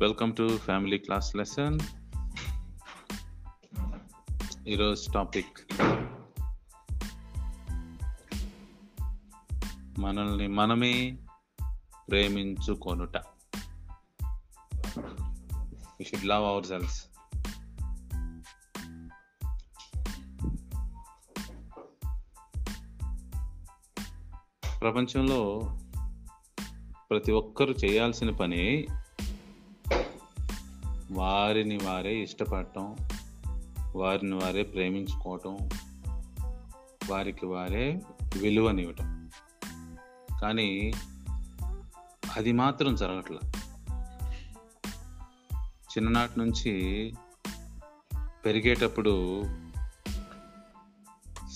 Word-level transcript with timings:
Welcome 0.00 0.36
to 0.36 0.58
family 0.58 0.98
class 0.98 1.36
lesson 1.36 1.80
ఈరోజు 4.68 5.10
topic 5.10 5.58
మనల్ని 9.98 10.48
మనమే 10.48 11.18
ప్రేమించుకొనుట. 12.08 13.16
We 15.98 16.04
should 16.04 16.24
love 16.24 16.44
our 16.44 16.66
selves 16.66 17.04
ప్రపంచంలో 24.80 25.72
ప్రతి 27.10 27.32
ఒక్కరు 27.32 27.70
చేయాల్సిన 27.70 28.30
పని 28.30 28.86
వారిని 31.10 31.76
వారే 31.76 32.22
ఇష్టపడటం 32.22 32.96
వారిని 33.96 34.34
వారే 34.34 34.62
ప్రేమించుకోవటం 34.62 35.68
వారికి 37.10 37.46
వారే 37.46 38.02
విలువనివ్వటం. 38.38 39.30
కానీ 40.42 40.92
అది 42.36 42.52
మాత్రం 42.52 42.94
జరగట్ల. 42.94 43.38
చిన్ననాటి 45.88 46.38
నుంచి 46.38 47.14
పెరిగేటప్పుడు 48.44 49.42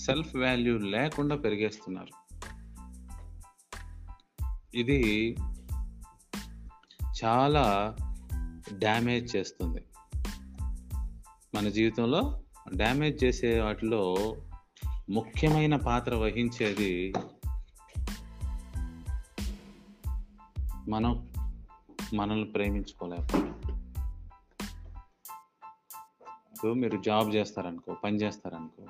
సెల్ఫ్ 0.05 0.35
వాల్యూ 0.35 0.77
లేకుండా 0.77 1.35
పెరిగేస్తున్నారు. 1.35 2.23
ఇది 4.77 5.35
చాలా 7.23 7.95
డ్యామేజ్ 8.71 9.35
చేస్తుంది. 9.35 9.83
మన 11.55 11.69
జీవితంలో 11.69 12.41
డ్యామేజ్ 12.75 13.23
చేసే 13.23 13.61
వాటిలో 13.61 14.15
ముఖ్యమైన 15.09 15.75
పాత్ర 15.75 16.15
వహించేది 16.15 17.13
మనం 20.89 21.33
మనల్ని 22.13 22.45
ప్రేమించుకోలేకపోవడం. 22.45 23.53
మీరు 26.73 26.97
జాబ్ 26.97 27.35
చేస్తారనుకో 27.35 27.93
పని 27.93 28.17
చేస్తారనుకో 28.17 28.87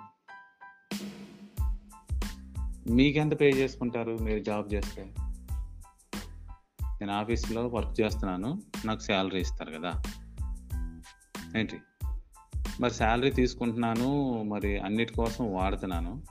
మీకెంత 2.94 3.42
పే 3.42 3.50
చేసుకుంటారు 3.50 4.18
మీరు 4.18 4.40
జాబ్ 4.40 4.74
చేస్తే? 4.74 5.14
నేను 7.02 7.14
ఆఫీస్లో 7.14 7.68
వర్క్ 7.68 8.02
చేస్తున్నాను 8.02 8.62
నాకు 8.86 9.00
శాలరీ 9.00 9.40
ఇస్తారు 9.40 9.72
కదా. 9.72 10.02
ఏంటి? 11.58 11.78
మరి 12.80 12.94
శాలరీ 12.94 13.32
తీసుకుంటున్నాను 13.32 14.42
మరి 14.44 14.80
అన్నిటి 14.80 15.14
కోసం 15.14 15.54
వాడుతున్నాను. 15.54 16.24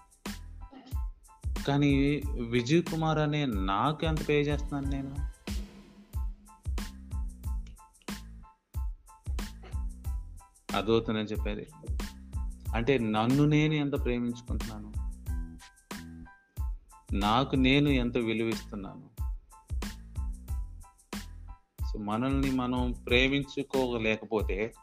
కానీ 1.68 2.22
విజయ్ 2.48 2.82
కుమార్ 2.82 3.18
అనే 3.18 3.46
నాకు 3.46 4.06
ఎంత 4.06 4.28
పే 4.28 4.40
చేస్తున్నాను 4.40 4.90
నేను? 4.90 5.32
అదవుతుందని 10.76 11.24
చెప్పేది. 11.24 11.66
అంటే 12.74 12.98
నన్ను 12.98 13.44
నేను 13.44 13.74
ఎంత 13.74 14.04
ప్రేమించుకుంటున్నాను? 14.04 14.92
నాకు 17.14 17.56
నేను 17.56 17.88
ఎంత 17.88 18.18
విలువిస్తున్నాను? 18.18 19.11
సో 21.92 21.98
మనల్ని 21.98 22.50
మనం 22.50 22.94
ప్రేమించుకోలేకపోతే 23.06 24.74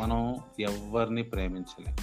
మనం 0.00 0.34
ఎవరిని 0.60 1.22
ప్రేమించలేం. 1.22 1.96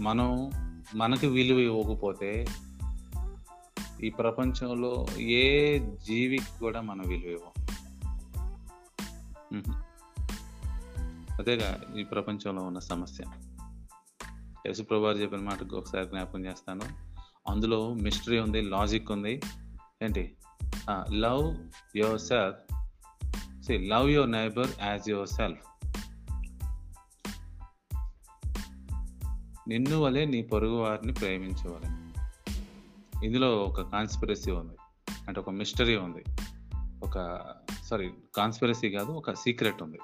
మనం 0.00 0.50
మనకి 0.94 1.26
విలువ 1.26 1.58
ఇవ్వకపోతే 1.58 2.46
ఈ 4.04 4.10
ప్రపంచంలో 4.10 5.06
ఏ 5.18 5.78
జీవికి 5.78 6.60
కూడా 6.60 6.80
మనం 6.80 7.04
విలువ 7.08 7.30
ఇవ్వం. 7.30 7.66
అదేగా 11.40 11.80
ఈ 11.98 12.04
ప్రపంచంలో 12.04 12.62
ఉన్న 12.62 12.78
సమస్య. 12.78 13.24
యశుప్రభు 14.66 15.06
చెప్పిన 15.06 15.40
మాటకు 15.40 15.76
ఒకసారి 15.76 16.06
జ్ఞాపకం 16.06 16.46
చేస్తాను. 16.46 16.82
అందులో 17.48 17.94
మిస్టరీ 17.94 18.38
ఉంది 18.38 18.60
లాజిక్ 18.60 19.12
ఉంది. 19.12 19.40
ఏంటి? 20.02 20.36
Love 21.12 21.56
yourself 22.20 22.86
see 23.62 23.78
love 23.78 24.10
your 24.10 24.32
neighbour 24.32 24.70
as 24.82 25.08
yourself 25.28 25.70
నిన్ను 29.68 29.98
వలె 29.98 30.24
నీ 30.24 30.42
పొరుగు 30.42 30.76
వారిని 30.76 31.12
ప్రేమించవాలి. 31.12 32.00
ఇందులో 33.26 33.56
ఒక 33.56 33.80
కాన్స్పిరసీ 33.80 34.50
ఉంది. 34.50 34.76
అంటే 35.28 35.40
ఒక 35.40 35.50
మిస్టరీ 35.50 35.96
ఉంది. 35.96 36.24
ఒక 37.02 37.44
సారీ 37.84 38.10
కాన్స్పిరసీ 38.36 38.90
కాదు 38.90 39.10
ఒక 39.12 39.32
సీక్రెట్ 39.32 39.82
ఉంది. 39.82 39.98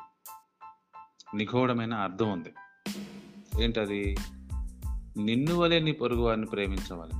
నిగూఢమైన 1.34 1.95
అర్థం 1.95 2.31
ఉంది. 2.31 2.55
ఏంటది? 3.65 4.16
నిన్ను 5.16 5.54
వలె 5.54 5.81
నీ 5.81 5.93
పొరుగు 5.93 6.21
వారిని 6.21 6.47
ప్రేమించవాలి 6.47 7.12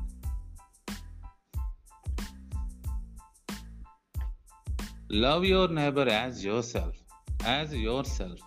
love 5.13 5.47
your 5.47 5.75
neighbour 5.75 6.09
as 6.09 6.47
yourself 6.65 6.99
as 7.47 7.75
yourself 8.07 8.43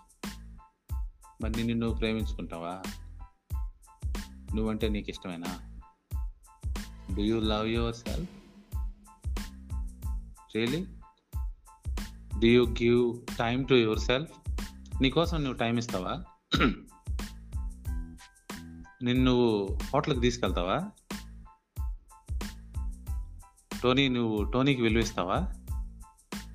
మరి 1.42 1.52
నిన్ను 1.52 1.74
నువ్వు 1.74 1.98
ప్రేమించుకుంటావా? 1.98 2.82
నువ్వంటే 4.56 4.90
నీకు 4.90 5.10
ఇష్టమేనా 5.10 5.80
do 7.16 7.22
you 7.22 7.40
love 7.40 7.68
yourself 7.96 8.30
really 10.56 10.86
do 12.40 12.48
you 12.48 12.66
give 12.66 13.38
time 13.38 13.68
to 13.68 13.74
yourself 14.00 14.32
నీకోసం 15.02 15.38
నువ్వు 15.38 15.58
టైం 15.58 15.78
ఇస్తావా? 15.78 16.24
నిన్ను 19.04 19.24
నువ్వు 19.24 19.78
హోటల్కి 19.94 20.20
తీసుకెళ్తావా? 20.20 20.90
టోనీ 23.84 24.08
నువ్వు 24.08 24.44
టోనీకి 24.44 24.82
విలువిస్తావా? 24.82 25.54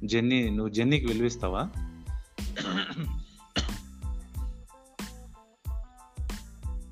జెన్నీ 0.05 0.50
నువ్వు 0.50 0.69
జెన్నీకి 0.69 1.06
విలువిస్తావా? 1.06 1.71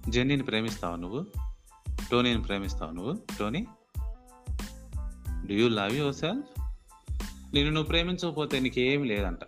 జెన్నీని 0.08 0.42
ప్రేమిస్తావా 0.42 0.96
నువ్వు? 0.96 1.26
టోనీని 2.10 2.42
ప్రేమిస్తావా 2.42 2.92
నువ్వు? 2.92 3.22
Tony 3.38 3.66
do 5.46 5.54
you 5.54 5.68
love 5.68 5.96
yourself 6.14 6.60
నేను 7.54 7.70
నువ్వు 7.70 7.88
ప్రేమించకపోతే 7.88 8.60
నీకేం 8.60 9.04
లేదంట. 9.04 9.38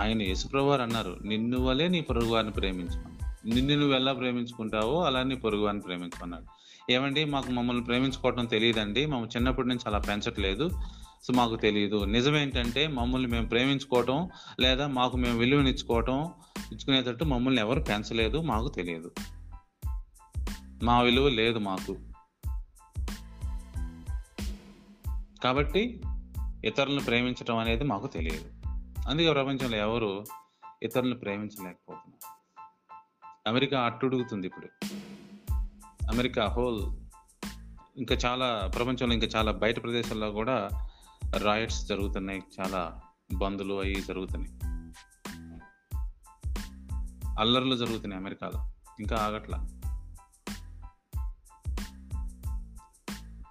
ఆయన 0.00 0.22
యేసుప్రభువారు 0.22 0.82
అన్నారు 0.82 1.18
నిన్ను 1.24 1.58
వలే 1.58 1.88
నీ 1.88 2.00
పొరుగువారిని 2.00 2.52
ప్రేమించమని 2.52 3.20
నిన్ను 3.54 3.76
నువ్వు 3.76 3.96
ఎలా 3.96 4.12
ప్రేమించుకుంటావో 4.12 5.02
అలా 5.02 5.22
నీ 5.22 5.34
పొరుగువారిని 5.34 5.82
ప్రేమించుకున్నాడు 5.82 6.60
ఏమండి 6.92 7.24
మాకు 7.24 7.50
మమ్మల్ని 7.50 7.84
ప్రేమించుకోవటం 7.84 8.46
తెలియదండి. 8.46 9.06
మేము 9.06 9.26
చిన్నప్పటి 9.26 9.68
నుంచి 9.68 9.80
అలా 9.86 9.98
పెంచట్లేదు. 9.98 10.70
సో 11.22 11.32
మాకు 11.32 11.56
తెలియదు 11.56 12.04
నిజమేంటంటే 12.04 12.86
మమ్మల్ని 12.86 13.28
మేము 13.28 13.48
ప్రేమించుకోవటం 13.48 14.28
లేదా 14.60 14.86
మాకు 14.86 15.16
మేము 15.16 15.38
విలువనిచ్చుకోవటం 15.38 16.20
ఇచ్చుకునేటట్టు 16.72 17.24
మమ్మల్ని 17.24 17.60
ఎవరు 17.60 17.80
పెంచలేదు 17.80 18.40
మాకు 18.40 18.68
తెలియదు. 18.68 19.10
మా 20.82 21.00
విలువ 21.00 21.28
లేదు 21.28 21.58
మాకు. 21.58 21.96
కాబట్టి 25.44 26.00
ఇతరులను 26.64 27.00
ప్రేమించడం 27.00 27.56
అనేది 27.56 27.84
మాకు 27.84 28.06
తెలియదు. 28.06 28.59
అందుకే 29.08 29.32
ప్రపంచంలో 29.32 29.76
ఎవరు 29.76 30.24
ఇతరులను 30.82 31.14
ప్రేమించలేకపోతున్నారు. 31.14 32.40
అమెరికా 33.48 33.80
అట్టుడుగుతుంది 33.80 34.46
ఇప్పుడు. 34.46 34.86
అమెరికా 36.12 36.46
హోల్ 36.46 36.96
ఇంకా 37.96 38.14
చాలా 38.14 38.72
ప్రపంచంలో 38.74 39.14
ఇంకా 39.14 39.26
చాలా 39.26 39.52
బయట 39.52 39.82
ప్రదేశాల్లో 39.82 40.30
కూడా 40.30 40.68
రాయట్స్ 41.36 41.86
జరుగుతున్నాయి 41.86 42.42
చాలా 42.60 43.00
బందులు 43.36 43.74
అవి 43.74 43.94
జరుగుతున్నాయి. 43.94 44.52
అల్లర్లు 47.40 47.76
జరుగుతున్నాయి 47.76 48.20
అమెరికాలో 48.22 48.72
ఇంకా 49.00 49.16
ఆగట్లా. 49.16 49.68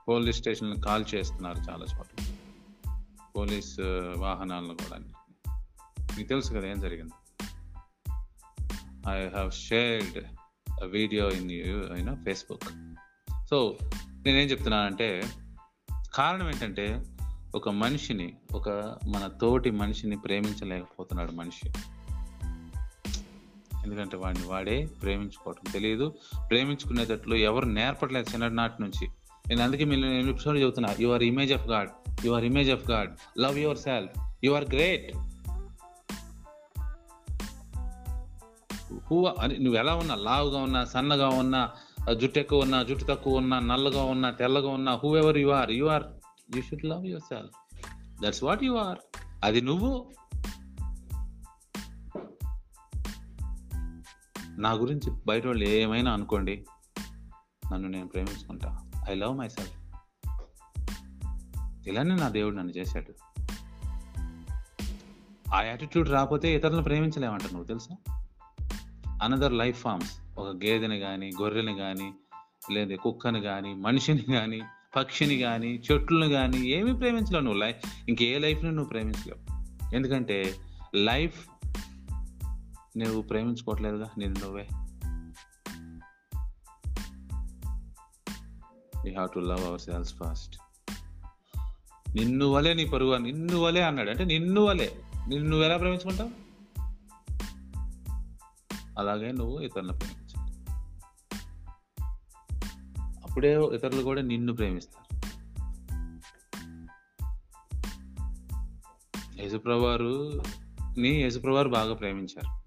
పోలీస్ 0.07 0.38
స్టేషన్లు 0.38 0.75
కాల్ 0.75 1.06
చేస్తున్నారు 1.16 1.57
చాలా 1.57 1.86
చోట్ల. 1.98 2.25
పోలీస్ 3.38 3.80
వాహనాలను 4.18 4.74
కూడా 4.74 5.19
మీకు 6.18 6.30
తెలుసు 6.30 6.54
కదా 6.54 6.68
ఏం 6.68 6.80
జరిగింది? 6.80 7.12
I 9.10 9.30
have 9.30 9.52
shared 9.52 10.24
video 10.84 11.32
in 11.32 11.52
you know 11.52 12.16
Facebook 12.16 12.64
so 13.50 13.78
నేనేం 14.26 14.50
చెప్తున్నానంటే 14.50 15.24
కారణం 16.14 16.48
ఏంటంటే 16.50 17.04
ఒక 17.56 17.70
మనిషిని 17.70 18.34
ఒక 18.54 18.70
మన 19.10 19.28
తోటి 19.42 19.72
మనిషిని 19.72 20.18
ప్రేమించలేకపోతున్నాడు 20.18 21.32
మనిషి. 21.32 21.70
ఎందుకంటే 23.86 24.18
వాడిని 24.18 24.48
వాడే 24.48 24.86
ప్రేమించుకోవటం 24.86 25.72
తెలియదు 25.72 26.14
ప్రేమించుకునేటట్లు 26.50 27.36
ఎవరు 27.36 27.66
నేర్పట్లేదు 27.66 28.30
చిన్ననాటి 28.30 28.82
నుంచి. 28.82 29.08
నేను 29.48 29.64
అందుకే 29.64 29.84
మీరు 29.84 30.30
ఎపిసోడ్ 30.30 30.58
చెబుతున్నా. 30.58 30.96
You 31.00 31.10
are 31.10 31.24
image 31.24 31.54
of 31.54 31.68
God 31.68 31.90
you 32.26 32.32
are 32.32 32.44
image 32.44 32.70
of 32.70 32.90
God 32.92 33.40
love 33.40 33.60
yourself 33.78 34.36
you 34.44 34.52
are 34.52 34.66
great 34.70 35.18
who 39.12 39.26
అని 39.26 39.58
నువ్వు 39.58 39.80
ఎలా 39.80 39.96
ఉన్నా 39.96 40.16
లావుగా 40.16 40.60
ఉన్నా 40.60 40.86
సన్నగా 40.86 41.30
ఉన్నా 41.30 41.72
జుట్టు 42.14 42.40
ఎక్కువ 42.40 42.62
ఉన్నా 42.62 42.84
జుట్టు 42.84 43.06
తక్కువ 43.06 43.38
ఉన్నా 43.38 43.60
నల్లగా 43.60 44.04
ఉన్నా 44.04 44.30
తెల్లగా 44.30 44.70
ఉన్నా 44.70 44.96
whoever 45.18 45.38
you 45.38 45.50
are 45.50 45.72
you 45.72 45.86
are 45.86 46.04
you 46.56 46.62
should 46.62 46.86
love 46.86 47.06
yourself 47.22 47.82
that's 48.24 48.44
what 48.44 48.64
you 48.64 48.74
are 48.74 48.98
అది 49.44 49.62
నువ్వు. 49.62 50.10
నా 54.58 54.72
గురించి 54.72 55.12
బయట 55.28 55.46
వాళ్ళు 55.46 55.64
ఏమైనా 55.64 56.14
అనుకోండి 56.14 56.66
నన్ను 57.74 57.90
నేను 57.90 58.08
ప్రేమించుకుంటా. 58.08 58.92
ఐ 59.10 59.16
లవ్ 59.16 59.38
మై 59.38 59.50
సెల్ఫ్ 59.50 59.80
ఇలానే 61.88 62.16
నా 62.16 62.30
దేవుడు 62.30 62.56
నన్ను 62.56 62.72
చేశాడు. 62.72 63.14
ఆ 65.56 65.62
యాటిట్యూడ్ 65.62 66.10
రాకపోతే 66.10 66.56
ఇతరులను 66.56 66.84
ప్రేమించలేమంట 66.84 67.44
నువ్వు 67.44 67.64
తెలుసా? 67.64 68.19
Another 69.24 69.54
life 69.54 69.81
forms. 69.81 70.39
ఒక 70.39 70.48
గేదెని 70.48 71.00
కానీ 71.00 71.31
గొర్రెని 71.42 71.75
కానీ 71.75 72.13
లేదా 72.71 72.95
కుక్కని 72.95 73.42
కానీ 73.42 73.74
మనిషిని 73.74 74.21
కానీ 74.21 74.62
పక్షిని 74.95 75.38
కానీ 75.38 75.81
చెట్లను 75.92 76.30
కానీ 76.30 76.57
ఏమీ 76.57 76.94
ప్రేమించలేవు 76.94 77.44
నువ్వు. 77.44 77.60
లైఫ్ 77.60 78.10
ఇంకే 78.10 78.38
లైఫ్ని 78.38 78.71
నువ్వు 78.71 78.89
ప్రేమించలేవు. 78.89 79.50
ఎందుకంటే 79.95 80.56
లైఫ్ 80.95 81.50
నువ్వు 82.98 83.21
ప్రేమించుకోవట్లేదుగా 83.21 84.10
నేను 84.18 84.33
నువ్వే. 84.33 84.68
You 89.06 89.13
have 89.13 89.30
to 89.36 89.39
love 89.39 89.65
ourselves 89.81 90.13
first 90.13 90.60
నిన్ను 92.15 92.45
వలే 92.45 92.74
నీ 92.74 92.86
పరుగు 92.86 93.18
నిన్ను 93.18 93.57
వలే 93.57 93.81
అన్నాడు. 93.81 94.10
అంటే 94.10 94.25
నిన్ను 94.25 94.62
వలే. 94.62 94.95
నిన్ను 95.27 95.50
నువ్వు 95.50 95.65
ఎలా 95.65 95.77
ప్రేమించుకుంటావు? 95.77 96.49
అలాగే 99.00 99.31
నువ్వు 99.31 99.60
ఇతరులను 99.60 99.98
ప్రేమించాలి. 99.98 100.50
అప్పుడే 103.24 103.56
ఇతరులు 103.56 104.01
కూడా 104.01 104.22
నిన్ను 104.22 104.54
ప్రేమిస్తారు. 104.54 105.10
యేసుప్రవారు 109.42 110.44
ని 110.98 111.10
యేసుప్రవారు 111.10 111.69
బాగా 111.69 111.94
ప్రేమించారు. 111.94 112.60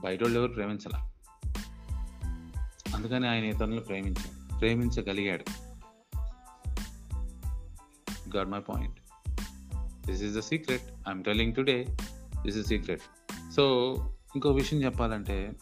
బయట 0.00 0.22
వాళ్ళు 0.22 0.40
ఎవరు 0.40 0.52
ప్రేమించాల? 0.52 1.10
అందుకని 2.94 3.28
ఆయన 3.28 3.44
ఇతరులను 3.44 3.80
ప్రేమించాడు 3.80 4.58
ప్రేమించగలిగాడు. 4.58 5.44
God 8.36 8.48
my 8.48 8.60
point. 8.60 9.00
This 10.06 10.22
is 10.22 10.36
the 10.36 10.40
secret. 10.40 10.82
I'm 10.82 11.24
telling 11.24 11.54
today 11.54 11.86
this 12.42 12.56
is 12.56 12.68
secret. 12.68 13.02
So 13.56 13.94
ఇంకో 14.34 14.52
విషయం 14.52 14.82
చెప్పాలంటే 14.82 15.52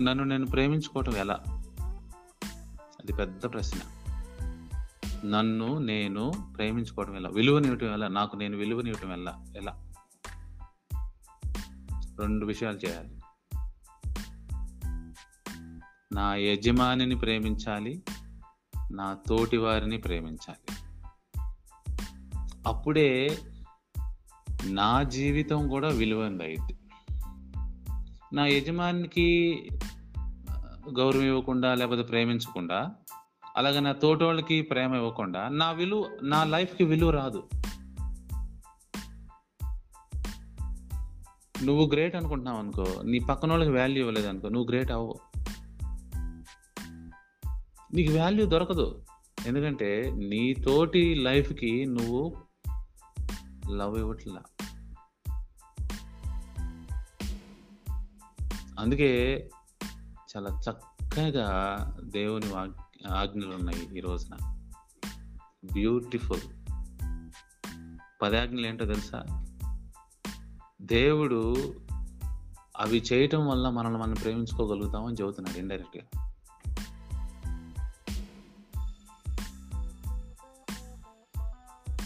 నన్ను 0.00 0.24
నేను 0.24 0.46
ప్రేమించుకోవటం 0.46 1.16
ఎలా? 1.16 1.34
అది 3.00 3.12
పెద్ద 3.12 3.52
ప్రశ్న. 3.52 3.80
నన్ను 5.28 5.78
నేను 5.78 6.32
ప్రేమించుకోవటం 6.56 7.16
ఎలా? 7.16 7.30
విలువనివ్వటం 7.30 7.92
ఎలా? 7.92 8.08
నాకు 8.08 8.36
నేను 8.36 8.56
విలువనివ్వటం 8.56 9.12
ఎలా? 9.12 9.44
ఎలా? 9.56 9.92
రెండు 12.18 12.46
విషయాలు 12.46 12.78
చేయాలి. 12.78 13.20
నా 16.12 16.34
యజమానిని 16.34 17.16
ప్రేమించాలి 17.16 18.02
నా 18.92 19.16
తోటి 19.28 19.56
వారిని 19.56 19.98
ప్రేమించాలి. 19.98 20.76
అప్పుడే 22.66 23.38
నా 24.66 25.02
జీవితం 25.02 25.68
కూడా 25.68 25.88
విలువంది 25.88 26.44
అయింది 26.44 26.78
నా 28.32 28.46
యజమానికి 28.46 29.56
గౌరవం 30.98 31.22
ఇవ్వకుండా 31.22 31.74
లేకపోతే 31.74 32.02
ప్రేమించకుండా 32.02 32.90
అలాగే 33.56 33.80
నా 33.80 33.92
తోటోళ్ళకి 33.92 34.24
వాళ్ళకి 34.24 34.62
ప్రేమ 34.62 34.94
ఇవ్వకుండా 34.94 35.48
నా 35.48 35.70
విలువ 35.70 36.10
నా 36.22 36.44
లైఫ్కి 36.44 36.84
విలువ 36.84 37.10
రాదు. 37.10 37.42
నువ్వు 41.64 41.86
గ్రేట్ 41.86 42.16
అనుకుంటున్నావు 42.16 42.58
అనుకో 42.58 43.02
నీ 43.02 43.18
పక్కన 43.18 43.50
వాళ్ళకి 43.50 43.70
వాల్యూ 43.70 43.98
ఇవ్వలేదు 43.98 44.28
అనుకో 44.28 44.48
నువ్వు 44.48 44.68
గ్రేట్ 44.68 44.90
అవ్వు 44.90 45.14
నీకు 47.94 48.18
వాల్యూ 48.18 48.46
దొరకదు. 48.46 49.02
ఎందుకంటే 49.46 50.12
నీ 50.16 50.54
తోటి 50.54 51.14
లైఫ్కి 51.14 51.86
నువ్వు 51.86 52.47
లవ్ 53.70 53.98
ఇవ్వట్లా. 53.98 54.42
అందుకే 58.78 59.50
చాలా 60.36 60.60
చక్కగా 60.70 61.56
దేవుని 62.04 62.54
ఆజ్ఞలు 63.08 63.54
ఉన్నాయి 63.54 63.98
ఈ 63.98 64.00
రోజున. 64.00 64.36
బ్యూటిఫుల్ 65.72 66.40
పదాజ్ఞలు 68.22 68.66
ఏంటో 68.66 68.84
తెలుసా? 68.84 69.44
దేవుడు 70.82 71.54
అవి 72.76 73.02
చేయటం 73.12 73.48
వల్ల 73.48 73.68
మనల్ని 73.68 73.98
మనం 73.98 74.14
ప్రేమించుకోగలుగుతామని 74.14 75.16
చెబుతున్నాడు 75.20 75.58
ఇండైరెక్ట్గా. 75.58 76.17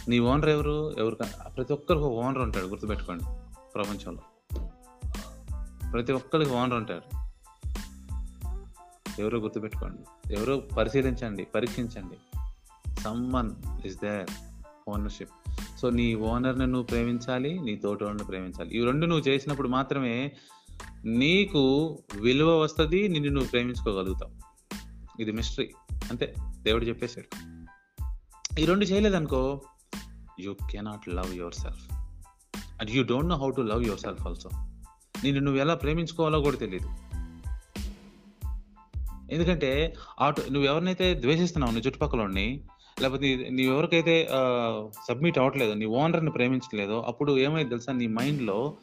నీ 0.08 0.18
ఓనర్ 0.18 0.48
ఎవరు? 0.48 0.94
ఎవరు 0.98 1.14
ప్రతి 1.56 1.72
ఒక్కరికి 1.72 2.04
ఓనర్ 2.04 2.38
ఉంటాడు 2.38 2.64
గుర్తుపెట్టుకోండి 2.64 3.24
ప్రపంచంలో. 3.74 4.22
ప్రతి 5.92 6.12
ఒక్కరికి 6.12 6.50
ఓనర్ 6.50 6.74
ఉంటాడు. 6.74 7.22
ఎవరో 9.20 9.38
గుర్తుపెట్టుకోండి 9.38 10.34
ఎవరో 10.34 10.56
పరిశీలించండి 10.56 11.44
పరీక్షించండి. 11.44 12.38
Someone 13.00 13.50
is 13.86 13.96
there 13.96 14.30
ownership 14.88 15.30
so 15.80 15.90
నీ 15.90 16.14
ఓనర్ని 16.14 16.66
నువ్వు 16.66 16.82
ప్రేమించాలి 16.82 17.60
నీ 17.60 17.76
తోటి 17.76 18.04
ప్రేమించాలి. 18.04 18.70
ఈ 18.74 18.84
రెండు 18.84 19.06
నువ్వు 19.06 19.28
చేసినప్పుడు 19.28 19.68
మాత్రమే 19.68 20.32
నీకు 21.04 21.98
విలువ 22.20 22.60
వస్తుంది 22.60 23.08
నిన్ను 23.08 23.30
నువ్వు 23.30 23.48
ప్రేమించుకోగలుగుతావు. 23.48 24.32
ఇది 25.22 25.32
మిస్టరీ 25.32 25.72
అంతే 26.10 26.34
దేవుడు 26.62 26.84
చెప్పేశాడు. 26.84 27.52
ఈ 28.60 28.64
రెండు 28.64 28.84
చేయలేదనుకో 28.84 29.60
you 30.40 30.54
cannot 30.70 31.08
love 31.08 31.34
yourself 31.54 31.92
and 32.80 32.90
you 32.90 33.02
don't 33.02 33.28
know 33.28 33.36
how 33.36 33.50
to 33.50 33.60
love 33.60 33.84
yourself 34.00 34.26
also 34.26 34.50
నేను 35.24 35.40
నువ్వు 35.40 35.60
ఎలా 35.60 35.74
ప్రేమించుకోవాలో 35.74 36.40
కూడా 36.40 36.56
తెలియదు 36.56 36.88
ఎందుకంటే 39.34 39.94
ఆటో 40.20 40.42
నువ్వు 40.42 40.68
ఎవరినైతే 40.68 41.14
ద్వేషిస్తున్నావు 41.14 41.72
నీ 41.72 41.80
చుట్టుపక్కల 41.80 42.28
లేకపోతే 43.00 43.48
నీ 43.50 43.62
ఎవరికైతే 43.62 44.28
సబ్మిట్ 45.08 45.38
అవ్వట్లేదు 45.38 45.72
నీ 45.72 45.84
ఓనర్ని 45.84 46.30
ప్రేమించలేదో 46.30 47.00
అప్పుడు 47.00 47.38
ఏమైంది 47.38 47.68
తెలుసా? 47.68 47.92
నీ 47.92 48.06
మైండ్లో 48.06 48.76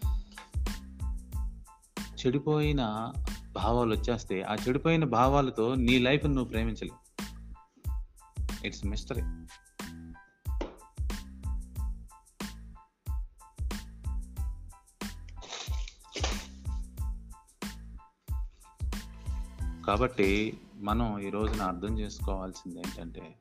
చెడిపోయిన 2.04 3.12
భావాలు 3.52 3.96
వచ్చేస్తే 3.96 4.42
ఆ 4.42 4.56
చెడిపోయిన 4.68 5.06
భావాలతో 5.06 5.76
నీ 5.76 6.00
లైఫ్ 6.00 6.26
నువ్వు 6.26 6.46
ప్రేమించలేవు. 6.46 7.24
ఇట్స్ 8.68 8.86
మిస్టరీ 8.86 9.22
కాబట్టి 19.90 20.62
మనం 20.80 21.20
ఈ 21.20 21.30
రోజున 21.30 21.62
అర్థం 21.62 22.00
చేసుకోవాల్సింది 22.00 22.80
ఏంటంటే 22.80 23.36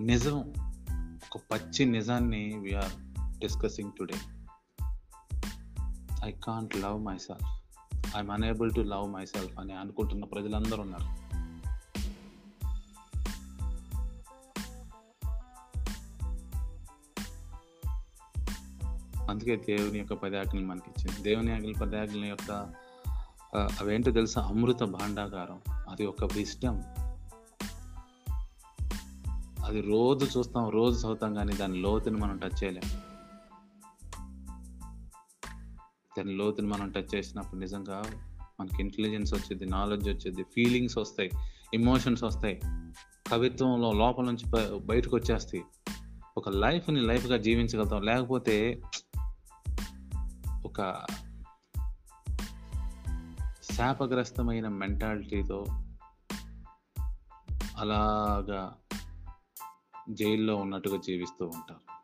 నిజం 0.00 0.54
ఒక 1.34 1.40
పచ్చి 1.52 1.84
నిజాన్ని 1.84 2.58
we're 2.58 2.92
discussing 3.38 3.92
today 3.98 4.18
I 6.24 6.32
can't 6.32 6.76
love 6.76 7.04
myself 7.18 7.46
I'm 8.16 8.30
unable 8.30 8.74
to 8.74 8.80
love 8.80 9.12
myself 9.24 9.58
అని 9.58 9.72
అనుకుంటున్న 9.72 10.24
ప్రజలందరూ 10.24 10.82
ఉన్నారు. 10.82 11.23
అందుకే 19.34 19.56
దేవుని 19.56 19.98
యొక్క 19.98 20.14
పది 20.14 20.58
మనకి 20.58 20.90
ఇచ్చింది 20.90 21.22
దేవుని 21.22 21.54
ఆజ్ఞల 21.54 21.72
పది 21.82 22.28
యొక్క 22.28 22.72
అవేంటో 23.54 24.10
తెలుసా? 24.10 24.40
అమృత 24.40 24.82
భాండాగారం 24.82 25.60
అది 25.90 26.06
ఒక 26.06 26.24
విస్టమ్ 26.24 26.82
అది 29.64 29.80
రోజు 29.80 30.38
చూస్తాం 30.38 30.70
రోజు 30.70 30.98
చదువుతాం 30.98 31.34
కానీ 31.34 31.52
దాని 31.52 31.78
లోతుని 31.78 32.16
మనం 32.16 32.38
టచ్ 32.38 32.64
చేయలేం. 32.64 32.90
దాని 36.18 36.32
లోతుని 36.32 36.68
మనం 36.68 36.90
టచ్ 36.90 37.14
చేసినప్పుడు 37.14 37.60
నిజంగా 37.60 38.02
మనకి 38.60 38.76
ఇంటెలిజెన్స్ 38.80 39.34
వచ్చింది 39.34 39.66
నాలెడ్జ్ 39.66 40.08
వచ్చింది 40.08 40.42
ఫీలింగ్స్ 40.42 40.98
వస్తాయి 40.98 41.30
ఎమోషన్స్ 41.74 42.24
వస్తాయి. 42.24 42.60
కవిత్వంలో 43.32 43.92
లోపల 43.92 44.24
నుంచి 44.24 44.76
బయటకు 44.78 45.16
వచ్చేస్తాయి. 45.16 45.64
ఒక 46.36 46.48
లైఫ్ని 46.48 47.00
లైఫ్గా 47.00 47.36
జీవించగలుగుతాం. 47.36 48.02
లేకపోతే 48.02 48.82
ఒక 50.78 51.06
శాపగ్రస్తమైన 53.72 54.68
మెంటాలిటీతో 54.68 55.64
అలాగా 57.76 58.76
జైల్లో 60.10 60.56
ఉన్నట్టుగా 60.56 60.96
జీవిస్తూ 60.96 61.46
ఉంటారు. 61.46 61.94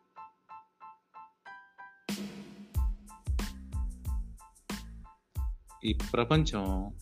ఈ 5.84 5.98
ప్రపంచం 6.12 6.94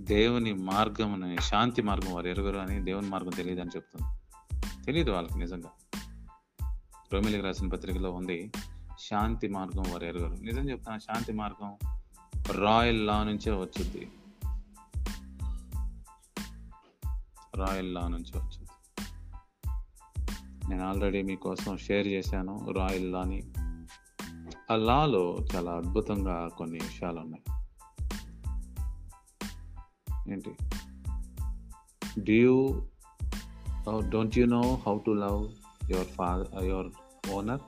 దేవుని 0.00 0.54
మార్గం 0.54 1.24
అని 1.24 1.36
శాంతి 1.40 1.82
మార్గం 1.82 2.14
వారు 2.14 2.26
ఎరుగురు 2.26 2.58
అని 2.58 2.84
దేవుని 2.84 3.08
మార్గం 3.08 3.30
తెలియదు 3.30 3.60
అని 3.60 3.70
చెప్తుంది. 3.76 4.20
తెలియదు 4.84 5.10
వాళ్ళకి 5.10 5.38
నిజంగా. 5.38 5.70
రోమిలికి 7.12 7.44
రాసిన 7.44 7.68
పత్రికలో 7.68 8.12
ఉంది. 8.12 8.52
శాంతి 9.08 9.48
మార్గం 9.48 9.82
వారు 9.92 10.04
ఎరగరు. 10.04 10.34
నిజం 10.42 10.70
చెప్తాను 10.70 10.98
శాంతి 10.98 11.32
మార్గం 11.32 11.72
రాయల్ 12.52 13.06
లా 13.06 13.24
నుంచే 13.24 13.52
వచ్చింది 13.52 14.12
రాయల్ 17.56 17.94
లా 17.94 18.08
నుంచి 18.08 18.32
వచ్చింది. 18.38 18.70
నేను 20.68 20.88
ఆల్రెడీ 20.88 21.22
మీకోసం 21.22 21.76
షేర్ 21.76 22.06
చేశాను 22.06 22.72
రాయల్ 22.72 23.12
లాని. 23.12 23.42
ఆ 24.70 24.76
లాలో 24.76 25.38
చాలా 25.54 25.72
అద్భుతంగా 25.72 26.48
కొన్ని 26.58 26.78
విషయాలు 26.78 27.20
ఉన్నాయి 27.20 27.44
ఏంటి 30.32 30.52
do 32.20 32.32
you 32.32 32.56
don't 34.08 34.38
you 34.38 34.46
know 34.46 34.82
how 34.86 34.98
to 35.06 35.10
love 35.10 35.42
your 35.90 36.06
father 36.06 36.64
your 36.64 36.90
owner 37.30 37.60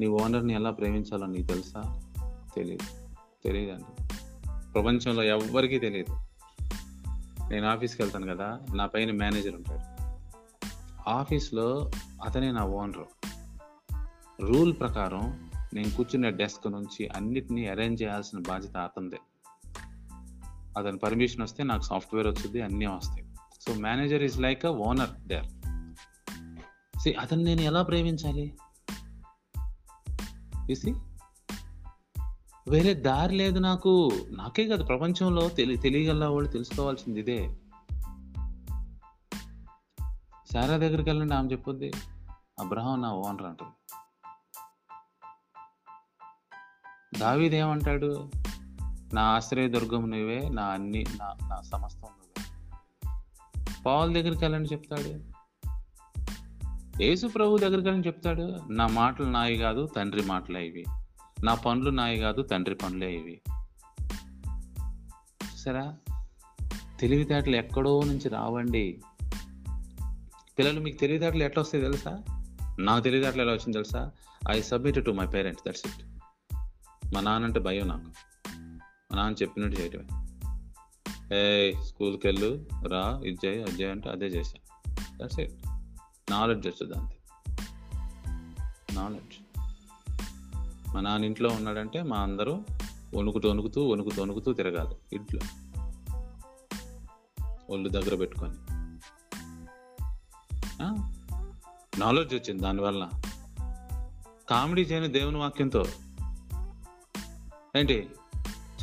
నీ 0.00 0.06
ఓనర్ని 0.06 0.54
ఎలా 0.54 0.70
ప్రేమించాలో 0.70 1.26
నీకు 1.26 1.46
తెలుసా? 1.46 2.00
తెలియదు 2.54 2.86
తెలియదండి 3.44 4.08
ప్రపంచంలో 4.72 5.22
ఎవ్వరికీ 5.22 5.78
తెలియదు 5.78 6.16
నేను 7.48 7.66
ఆఫీస్కి 7.66 8.02
వెళ్తాను 8.02 8.34
కదా 8.34 8.58
నా 8.74 8.86
పైన 8.86 9.10
మేనేజర్ 9.10 9.54
ఉంటాడు. 9.54 9.94
ఆఫీస్లో 11.08 11.90
అతనే 12.24 12.52
నా 12.52 12.64
ఓనర్. 12.64 13.32
రూల్ 14.40 14.74
ప్రకారం 14.80 15.50
నేను 15.74 15.90
కూర్చున్న 15.90 16.28
డెస్క్ 16.28 16.72
నుంచి 16.72 17.08
అన్నిటినీ 17.08 17.66
అరేంజ్ 17.66 18.02
చేయాల్సిన 18.02 18.38
బాధ్యత 18.38 18.76
అతనిదే. 18.76 19.18
అతని 20.78 20.98
పర్మిషన్ 20.98 21.42
వస్తే 21.42 21.62
నాకు 21.62 21.82
సాఫ్ట్వేర్ 21.82 22.26
వచ్చింది 22.26 22.62
అన్నీ 22.62 22.86
వస్తాయి. 22.86 23.24
So 23.60 23.74
manager 23.74 24.22
is 24.22 24.40
like 24.40 24.64
a 24.64 24.68
owner 24.68 25.28
there. 25.28 25.46
See 26.98 27.12
అతను 27.12 27.42
నేను 27.42 27.60
ఎలా 27.60 27.82
ప్రేమించాలి? 27.82 28.54
ఇసి 30.70 30.94
వేరే 32.68 32.94
దారి 32.94 33.34
లేదు 33.34 33.58
నాకు. 33.58 34.10
నాకే 34.30 34.68
కదా 34.68 34.84
ప్రపంచంలో 34.84 35.48
తెలి 35.48 35.76
తెలియగల 35.76 36.24
వాళ్ళు 36.24 36.50
తెలుసుకోవాల్సింది 36.50 37.20
ఇదే. 37.20 37.56
శారా 40.52 40.76
దగ్గరికి 40.76 41.10
వెళ్ళండి 41.10 41.34
ఆమె 41.34 41.48
చెప్పొద్ది. 41.48 41.92
అబ్రహం 42.60 43.02
నా 43.02 43.12
ఓనర్ 43.12 43.42
అంటుంది. 43.42 43.72
దావిదేమంటాడు 47.18 48.30
నా 49.14 49.22
ఆశ్రయ 49.22 49.68
దుర్గం 49.68 50.10
నువ్వే 50.10 50.48
నా 50.48 50.64
అన్ని 50.64 51.04
నా 51.16 51.34
నా 51.48 51.60
సమస్తం 51.60 52.08
నువ్వే. 52.08 52.44
పావుల 53.86 54.12
దగ్గరికి 54.12 54.44
వెళ్ళండి 54.44 54.68
చెప్తాడు. 54.72 55.33
యేసు 57.00 57.26
ప్రభు 57.26 57.58
దగ్గరికి 57.58 57.88
చెప్తాడు 57.88 58.58
నా 58.70 58.86
మాటలు 58.86 59.26
నాయి 59.26 59.56
కాదు 59.56 59.86
తండ్రి 59.86 60.22
మాటలే 60.22 60.66
ఇవి. 60.66 60.84
నా 61.44 61.54
పనులు 61.54 61.90
నాయి 61.90 62.18
కాదు 62.18 62.42
తండ్రి 62.42 62.74
పనులే 62.74 63.14
ఇవి. 63.14 63.40
సరా 65.56 65.96
తెలివితేటలు 67.00 67.56
ఎక్కడో 67.56 68.02
నుంచి 68.04 68.28
రావండి. 68.28 69.00
పిల్లలు 70.58 70.80
మీకు 70.80 70.96
తెలివితేటలు 70.96 71.42
ఎట్లా 71.42 71.60
వస్తాయి 71.60 71.84
తెలుసా? 71.84 72.18
నాకు 72.78 73.04
తెలివితేటలు 73.04 73.42
ఎలా 73.42 73.52
వచ్చింది 73.52 73.72
తెలుసా? 73.72 74.10
I 74.50 74.60
submit 74.60 75.04
to 75.04 75.10
my 75.10 75.26
parents 75.26 75.68
that's 75.68 75.82
it. 75.86 76.06
మా 77.14 77.20
నాన్న 77.20 77.46
అంటే 77.46 77.60
భయం 77.60 77.88
నాకు. 77.88 78.12
మా 78.86 79.16
నాన్న 79.16 79.36
చెప్పినట్టు 79.42 79.80
చేయటమే. 79.80 80.24
ఏ 81.36 81.72
స్కూల్కి 81.72 82.26
వెళ్ళు 82.26 82.66
రా 82.88 83.20
ఇది 83.24 83.46
చేయి 83.46 83.62
అది 83.62 83.72
చేయి 83.72 83.90
అంటే 83.90 84.10
అదే 84.10 84.26
చేశాను 84.26 84.94
దట్స్ 85.22 85.40
ఇట్. 85.40 85.63
నాలెడ్జ్ 86.30 86.68
వచ్చేది 86.68 86.98
అంతే. 86.98 87.16
నాలెడ్జ్ 88.94 89.58
మా 90.94 91.00
నాన్న 91.00 91.24
ఇంట్లో 91.24 91.50
ఉన్నాడంటే 91.50 92.02
మా 92.02 92.16
అందరూ 92.16 92.62
వణుకుతూ 93.16 93.50
వణుకుతూ 93.50 93.88
వణుకుతూ 93.88 94.22
వణుకుతూ 94.22 94.52
తిరగాలి 94.52 95.16
ఇంట్లో. 95.16 95.40
ఒళ్ళు 97.70 97.88
దగ్గర 97.88 98.14
పెట్టుకొని. 98.14 98.52
నాలెడ్జ్ 101.98 102.34
వచ్చింది 102.34 102.62
దానివల్ల. 102.62 103.10
కామెడీ 104.50 104.82
చేయని 104.82 105.08
దేవుని 105.08 105.36
వాక్యంతో. 105.36 105.86
ఏంటి? 107.76 108.10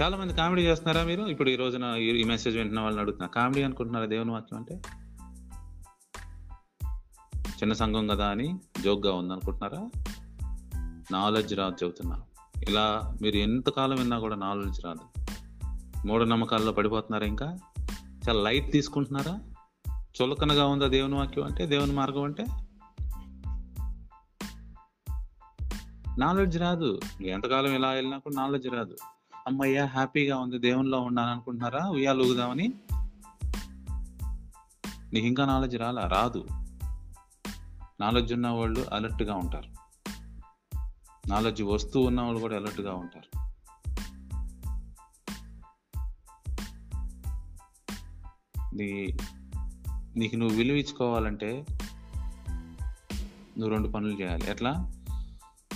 చాలామంది 0.01 0.33
కామెడీ 0.33 0.61
చేస్తున్నారా 0.61 1.03
మీరు? 1.03 1.23
ఇప్పుడు 1.23 1.49
ఈ 1.49 1.55
రోజున 1.55 1.83
ఈ 1.83 2.23
మెసేజ్ 2.23 2.57
వింటున్న 2.57 2.79
వాళ్ళని 2.79 3.01
అడుగుతున్నా. 3.01 3.27
కామెడీ 3.27 3.63
అనుకుంటున్నారా 3.63 4.05
దేవుని 4.05 4.31
వాక్యం 4.31 4.59
అంటే? 4.59 4.81
చిన్న 7.61 7.73
సంఘం 7.73 8.07
కదా 8.07 8.27
అని 8.27 8.59
జోక్గా 8.83 9.13
ఉందనుకుంటున్నారా? 9.13 9.89
నాలెడ్జ్ 11.11 11.53
రాదు 11.53 11.75
చెబుతున్నా. 11.83 12.21
ఇలా 12.67 13.15
మీరు 13.21 13.35
ఎంతకాలం 13.35 13.97
విన్నా 13.97 14.19
కూడా 14.19 14.35
నాలెడ్జ్ 14.35 14.85
రాదు. 14.85 15.21
మూఢనమ్మకాల్లో 16.07 16.71
పడిపోతున్నారా 16.71 17.27
ఇంకా? 17.27 17.57
చాలా 18.29 18.41
లైట్ 18.41 18.71
తీసుకుంటున్నారా? 18.71 19.39
చులకనగా 20.21 20.67
ఉందా 20.67 20.87
దేవుని 20.87 21.15
వాక్యం 21.15 21.45
అంటే 21.45 21.65
దేవుని 21.65 21.93
మార్గం 21.93 22.23
అంటే? 22.23 22.45
నాలెడ్జ్ 26.17 26.57
రాదు. 26.57 26.99
ఎంతకాలం 27.21 27.75
ఇలా 27.75 27.89
వెళ్ళినా 27.91 28.17
కూడా 28.17 28.35
నాలెడ్జ్ 28.35 28.67
రాదు. 28.67 28.95
అమ్మయ్య 29.47 29.81
హ్యాపీగా 29.81 30.37
ఉంది 30.37 30.59
దేవునిలో 30.59 31.01
ఉన్నాను 31.01 31.31
అనుకుంటున్నారా 31.31 31.89
ఉయ్యాలు 31.89 32.23
ఊగుదామని 32.23 32.73
నీకు 35.13 35.27
ఇంకా 35.27 35.45
నాలెడ్జ్ 35.45 35.77
రాలా? 35.77 36.07
రాదు. 36.07 36.47
నాలెడ్జ్ 38.01 38.33
ఉన్న 38.33 38.47
వాళ్ళు 38.47 38.85
అలర్ట్గా 38.93 39.35
ఉంటారు. 39.35 39.69
నాలెడ్జ్ 41.29 41.63
వస్తూ 41.63 42.01
ఉన్న 42.01 42.21
వాళ్ళు 42.21 42.39
కూడా 42.39 42.55
అలర్ట్గా 42.55 42.93
ఉంటారు. 42.93 43.37
నీ 48.75 49.17
నీకు 50.17 50.35
నువ్వు 50.35 50.57
విలువ 50.57 50.75
ఇచ్చుకోవాలంటే 50.75 51.65
నువ్వు 53.57 53.69
రెండు 53.69 53.87
పనులు 53.87 54.21
చేయాలి. 54.21 54.51
ఎట్లా? 54.51 54.91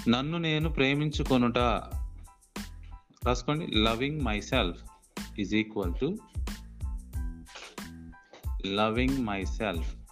నన్ను 0.10 0.38
నేను 0.38 0.70
ప్రేమించుకొనుట. 0.70 1.58
రాసుకోండి. 3.26 3.68
Loving 3.68 4.22
myself 4.42 4.84
is 5.40 5.56
equal 5.56 5.94
to 6.00 6.18
loving 8.66 9.26
myself 9.46 10.05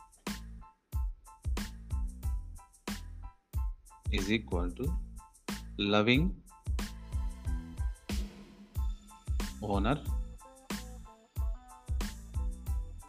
is 4.14 4.32
equal 4.32 4.76
to 4.78 4.86
loving 5.82 6.30
owner 9.66 10.02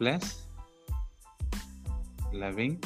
plus 0.00 0.30
loving 2.34 2.78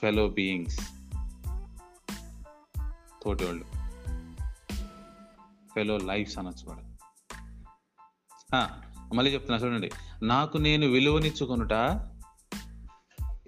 fellow 0.00 0.28
beings 0.28 0.80
తోటి 3.22 3.44
వాళ్ళు. 3.44 3.64
ఫెలో 5.74 5.98
లైఫ్స్ 5.98 6.38
అనొచ్చు 6.38 6.64
కూడా 6.64 6.82
ఆ, 8.54 8.80
మళ్ళీ 9.14 9.34
చెప్తున్నా 9.34 9.66
చూడండి. 9.66 9.90
నాకు 10.22 10.58
నేను 10.58 10.86
విలువనిచ్చుకొనుట 10.86 12.00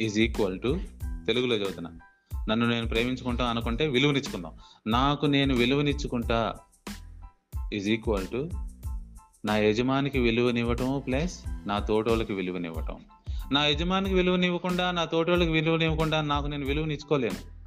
ఈజ్ 0.01 0.19
ఈక్వల్ 0.19 0.61
టు 0.61 0.81
తెలుగులో 1.27 1.57
చదువుతున్నా. 1.57 1.91
నన్ను 2.49 2.69
నేను 2.69 2.89
ప్రేమించుకుంటా 2.89 3.45
అనుకుంటే 3.45 3.87
విలువనిచ్చుకుందాం. 3.87 4.53
నాకు 4.87 5.27
నేను 5.27 5.55
విలువనిచ్చుకుంటా 5.55 6.55
ఈజ్ 7.73 7.89
ఈక్వల్ 7.89 8.27
టు 8.27 8.51
నా 9.45 9.57
యజమానికి 9.57 10.19
విలువనివ్వటం 10.19 11.03
ప్లస్ 11.07 11.45
నా 11.67 11.79
తోటోళ్ళకి 11.79 12.33
విలువనివ్వటం. 12.33 13.01
నా 13.53 13.67
యజమానికి 13.67 14.15
విలువనివ్వకుండా 14.15 14.91
నా 14.91 15.05
తోటోళ్ళకి 15.05 15.51
విలువనివ్వకుండా 15.51 16.21
నాకు 16.21 16.47
నేను 16.47 16.67
విలువనిచ్చుకోలేను. 16.67 17.59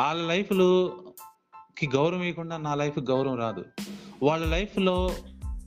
వాళ్ళ 0.00 0.26
లైఫ్లోకి 0.26 1.86
గౌరవం 1.86 2.22
ఇవ్వకుండా 2.22 2.56
నా 2.56 2.74
లైఫ్ 2.74 2.98
గౌరవం 2.98 3.38
రాదు. 3.38 3.64
వాళ్ళ 4.22 4.46
లైఫ్లో 4.46 5.14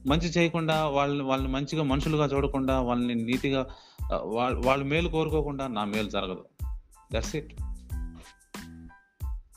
మంచి 0.08 0.30
చేయకుండా 0.30 0.88
వాళ్ళని 0.88 1.24
వాళ్ళని 1.24 1.52
మంచిగా 1.52 1.84
మనుషులుగా 1.84 2.26
చూడకుండా 2.26 2.82
వాళ్ళని 2.82 3.16
నీతిగా 3.16 3.68
వాళ్ళ 4.24 4.66
వాళ్ళ 4.66 4.84
మేలు 4.84 5.10
కోరుకోకుండా 5.10 5.68
నా 5.68 5.84
మేలు 5.84 6.10
జరగదు. 6.10 6.46
దట్స్ 7.14 7.36
ఇట్ 7.36 7.54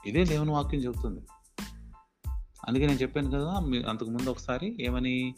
ఇదే 0.06 0.24
దేవుని 0.24 0.50
వాక్యం 0.50 0.80
చెబుతుంది. 0.80 1.20
అందుకే 2.68 2.86
నేను 2.86 2.98
చెప్పాను 2.98 3.30
కదా 3.30 3.60
మీ- 3.60 3.86
అంతకు 3.86 4.10
ముందు 4.10 4.30
ఒకసారి 4.30 4.76
ఏమని 4.80 5.34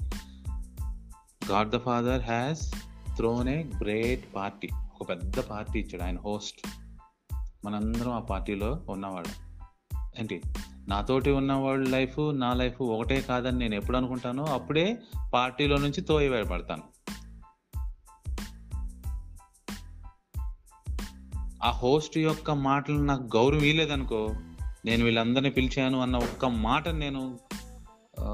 God 1.51 1.71
the 1.71 1.79
father 1.79 2.23
has 2.23 2.75
thrown 3.17 3.49
a 3.49 3.65
great 3.81 4.35
party 4.35 4.69
ఒక 5.01 5.09
పెద్ద 5.09 5.41
పార్టీ 5.41 5.81
ఇచ్చాడు 5.81 6.03
ఆయన 6.03 6.19
హోస్ట్ 6.19 6.67
మనందరం 7.65 8.13
ఆ 8.13 8.19
పార్టీలో 8.19 8.81
ఉన్నవాడు 8.89 9.42
ఏంటి? 10.19 10.43
నాతోటి 10.89 11.31
ఉన్న 11.31 11.53
వాళ్ళ 11.53 11.89
లైఫ్ 11.89 12.19
నా 12.33 12.55
లైఫ్ 12.55 12.83
ఒకటే 12.83 13.21
కాదని 13.21 13.59
నేను 13.59 13.75
ఎప్పుడు 13.75 13.97
అనుకుంటానో 13.97 14.45
అప్పుడే 14.45 14.99
పార్టీలో 15.35 15.77
నుంచి 15.77 16.01
తోయవేయబడతాను 16.01 16.83
ఆ 21.65 21.71
హోస్ట్ 21.71 22.19
యొక్క 22.19 22.51
మాటలు 22.51 22.99
నాకు 22.99 23.23
గౌరవం 23.23 23.63
ఇవ్వలేదనుకో 23.63 24.35
నేను 24.85 25.05
వీళ్ళందరినీ 25.05 25.51
పిలిచాను 25.51 26.01
అన్న 26.01 26.17
ఒక్క 26.17 26.47
మాట 26.47 26.89
నేను 26.89 27.39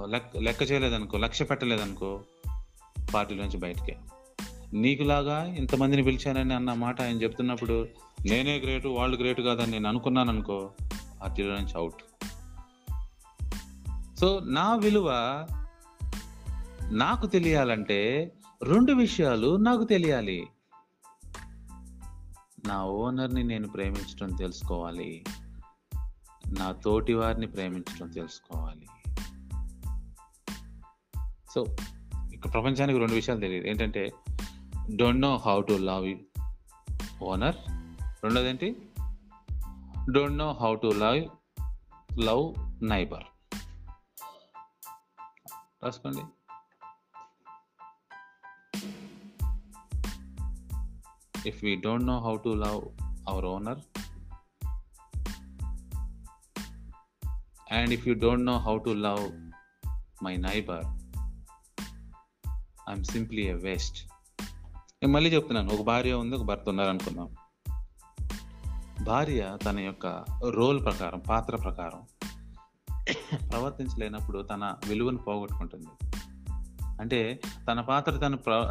లెక్క 0.05 0.37
లెక్క 0.37 0.63
చేయలేదనుకో 0.71 1.19
లక్ష్య 1.19 1.45
పెట్టలేదనుకో 1.45 2.21
పార్టీలో 3.15 3.45
నుంచి 3.45 3.59
బయటకే. 3.59 3.97
నీకులాగా 4.73 5.45
ఇంతమందిని 5.45 6.05
పిలిచానని 6.05 6.55
అన్న 6.55 6.73
మాట 6.73 7.03
ఆయన 7.03 7.23
చెప్తున్నప్పుడు 7.23 7.89
నేనే 8.27 8.59
గ్రేటు 8.59 8.89
వాళ్ళు 8.89 9.17
గ్రేట్ 9.17 9.41
కాదని 9.41 9.71
నేను 9.71 9.89
అనుకున్నాను 9.89 10.31
అనుకో 10.31 10.71
పార్టీలో 11.23 11.55
నుంచి 11.55 11.73
అవుట్. 11.77 12.03
సో 14.21 14.41
నా 14.45 14.75
విలువ 14.75 15.13
నాకు 16.91 17.27
తెలియాలంటే 17.27 18.33
రెండు 18.63 18.93
విషయాలు 18.93 19.57
నాకు 19.57 19.85
తెలియాలి. 19.85 20.47
నా 22.67 22.85
ఓనర్ని 22.85 23.45
నేను 23.45 23.69
ప్రేమించడం 23.69 24.37
తెలుసుకోవాలి. 24.37 25.25
నా 26.47 26.73
తోటి 26.73 27.15
వారిని 27.15 27.47
ప్రేమించడం 27.47 28.09
తెలుసుకోవాలి. 28.09 28.87
సో 31.55 31.67
ఇక 32.35 32.53
ప్రపంచానికి 32.53 32.99
రెండు 32.99 33.13
విషయాలు 33.13 33.41
తెలియదు. 33.41 33.67
ఏంటంటే 33.67 34.13
don't 34.97 35.21
know 35.21 35.37
how 35.37 35.61
to 35.61 35.73
love 35.73 36.15
owner 37.23 37.57
రెండోది 38.25 38.49
ఏంటి? 38.49 38.77
don't 40.16 40.38
know 40.44 40.50
how 40.62 40.72
to 40.84 40.92
love 41.04 41.22
love 42.28 42.46
neighbour 42.94 43.28
రాసుకోండి 45.84 46.24
if 51.46 51.58
we 51.66 51.72
don't 51.86 52.04
know 52.10 52.20
how 52.26 52.34
to 52.38 52.52
love 52.56 52.84
our 53.28 53.42
owner 53.46 53.76
and 57.70 57.92
if 57.92 58.06
you 58.08 58.16
don't 58.16 58.44
know 58.50 58.60
how 58.68 58.76
to 58.86 58.94
love 59.08 59.26
my 60.22 60.36
neighbor 60.38 60.82
i'm 62.88 63.04
simply 63.14 63.46
a 63.56 63.58
waste 63.68 64.00
నేను 65.00 65.14
మళ్ళీ 65.16 65.30
చెప్తున్నాను 65.36 65.72
ఒక 65.76 65.84
భార్య 65.84 66.20
ఉంది 66.20 66.36
ఒక 66.36 66.46
భర్త 66.50 66.68
ఉన్నారు 66.70 66.90
అనుకుందాం 66.90 67.30
భార్య 69.09 69.59
తన 69.65 69.79
యొక్క 69.79 70.25
రోల్ 70.49 70.85
ప్రకారం 70.85 71.19
పాత్ర 71.19 71.57
ప్రకారం 71.57 72.03
ప్రవర్తించలేనప్పుడు 73.53 74.43
తన 74.43 74.75
విలువను 74.89 75.19
పోగొట్టుకుంటుంది. 75.19 75.87
అంటే 77.01 77.41
తన 77.71 77.81
పాత్ర 77.81 78.13
తన 78.13 78.35
ప్ర 78.35 78.65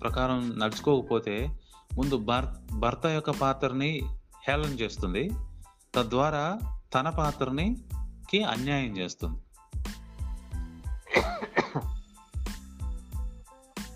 ప్రకారం 0.00 0.58
నడుచుకోకపోతే 0.58 1.60
ముందు 1.98 2.16
భర్ 2.16 2.74
భర్త 2.78 3.06
యొక్క 3.06 3.30
పాత్రని 3.30 4.00
హేళన 4.48 4.70
చేస్తుంది. 4.70 5.30
తద్వారా 5.94 6.58
తన 6.94 7.10
పాత్రని 7.10 7.76
కి 8.30 8.42
అన్యాయం 8.42 8.98
చేస్తుంది. 8.98 9.40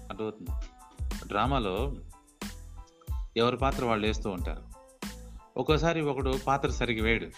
అర్థమవుతుంది? 0.09 0.51
డ్రామాలో 1.27 1.95
ఎవరి 3.37 3.57
పాత్ర 3.57 3.85
వాళ్ళు 3.85 4.07
వేస్తూ 4.07 4.31
ఉంటారు? 4.31 4.70
ఒక్కోసారి 5.57 6.01
ఒకడు 6.01 6.39
పాత్ర 6.47 6.71
సరిగ్గా 6.71 7.05
వేయడు. 7.05 7.31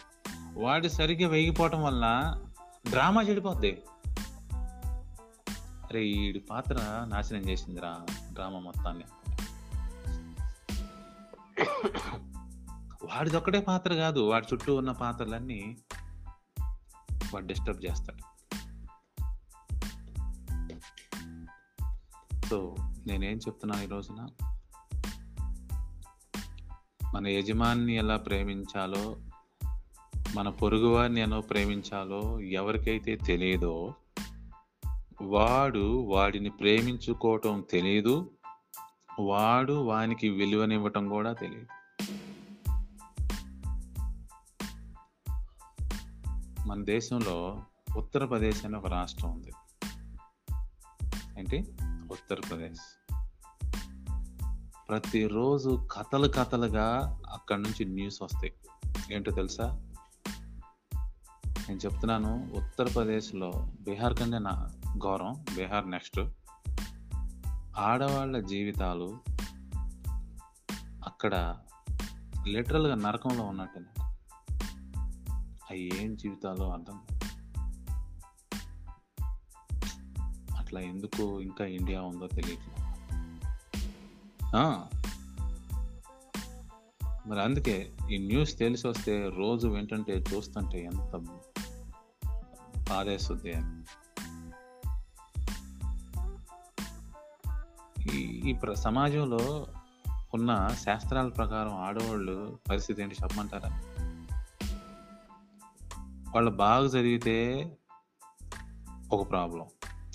వాడు 0.61 0.88
సరిగ్గా 0.88 1.29
వేగిపోవటం 1.29 1.83
వల్ల 1.83 2.35
డ్రామా 2.90 3.22
చెడిపోద్ది. 3.22 3.83
అరే 5.62 6.05
ఈడు 6.05 6.38
పాత్ర 6.51 7.05
నాశనం 7.09 7.40
చేసిందిరా 7.40 7.98
డ్రామా 8.33 8.59
మొత్తాన్ని. 8.59 9.05
వాడిది 13.05 13.61
పాత్ర 13.61 13.94
కాదు 13.94 14.20
వాడి 14.20 14.46
చుట్టూ 14.53 14.77
ఉన్న 14.77 14.92
పాత్రలన్నీ 14.92 15.77
వాడు 17.35 17.46
డిస్టర్బ్ 17.46 17.85
చేస్తాడు. 17.85 18.33
సో 22.46 22.75
నేనేం 23.07 23.37
చెప్తున్నాను 23.37 23.83
ఈ 23.83 23.87
రోజున? 23.87 24.27
మన 27.14 27.29
యజమాన్ని 27.29 27.94
ఎలా 27.94 28.16
ప్రేమించాలో 28.16 29.16
మన 30.35 30.48
పొరుగువారిని 30.48 31.20
ఎలా 31.20 31.40
ప్రేమించాలో 31.40 32.40
ఎవరికైతే 32.40 33.16
తెలియదో 33.16 33.94
వాడు 35.22 36.03
వాడిని 36.03 36.51
ప్రేమించుకోవటం 36.51 37.64
తెలియదు 37.70 38.31
వాడు 39.20 39.72
వానికి 39.72 40.29
విలువనివ్వటం 40.29 41.09
కూడా 41.09 41.33
తెలియదు 41.33 41.66
మన 46.66 46.85
దేశంలో 46.85 47.62
ఉత్తరప్రదేశ్ 47.96 48.64
అనే 48.64 48.79
ఒక 48.79 48.87
రాష్ట్రం 48.87 49.31
ఉంది. 49.31 49.53
ఏంటి? 51.38 51.72
ఉత్తరప్రదేశ్. 52.12 53.01
ప్రతిరోజు 54.92 55.88
కథలు 55.92 56.28
కథలుగా 56.28 57.18
అక్కడి 57.33 57.62
నుంచి 57.62 57.85
న్యూస్ 57.85 58.22
వస్తాయి. 58.22 58.52
ఏంటో 59.12 59.31
తెలుసా? 59.31 59.64
నేను 61.68 61.76
చెప్తున్నాను 61.76 62.50
ఉత్తరప్రదేశ్లో 62.55 63.52
బీహార్ 63.81 64.14
కంటే 64.14 64.38
నా 64.38 64.68
ఘోరం 64.98 65.44
బీహార్ 65.57 65.90
నెక్స్ట్. 65.90 66.20
ఆడవాళ్ళ 67.78 68.40
జీవితాలు 68.46 69.18
అక్కడ 71.07 71.57
లిటరల్గా 72.48 72.94
నరకంలో 72.94 73.44
ఉన్నట్టు 73.44 73.81
అవి 75.70 76.05
ఏం 76.05 76.16
జీవితాలు 76.16 76.64
అర్థం 76.64 77.00
అట్లా 80.59 80.81
ఎందుకు 80.81 81.40
ఇంకా 81.40 81.64
ఇండియా 81.64 82.02
ఉందో 82.02 82.26
తెలియదు 82.26 82.71
మరి 87.26 87.42
అందుకే 87.42 87.90
ఈ 88.10 88.18
న్యూస్ 88.18 88.58
తెలిసి 88.58 88.88
వస్తే 88.88 89.28
రోజు 89.28 89.68
వింటుంటే 89.68 90.24
చూస్తుంటే 90.34 90.84
ఎంత 90.84 91.16
బాధేస్తుంది 92.88 93.52
అని. 93.52 93.82
ఈ 98.18 98.52
ప్ర 98.52 98.74
సమాజంలో 98.74 99.66
ఉన్న 100.34 100.68
శాస్త్రాల 100.84 101.28
ప్రకారం 101.28 101.74
ఆడవాళ్ళు 101.74 102.58
పరిస్థితి 102.70 103.02
ఏంటి 103.02 103.14
చెప్పమంటారా? 103.14 103.80
వాళ్ళు 106.34 106.50
బాగా 106.50 106.86
చదివితే 106.86 107.70
ఒక 109.12 109.30
ప్రాబ్లం 109.30 109.66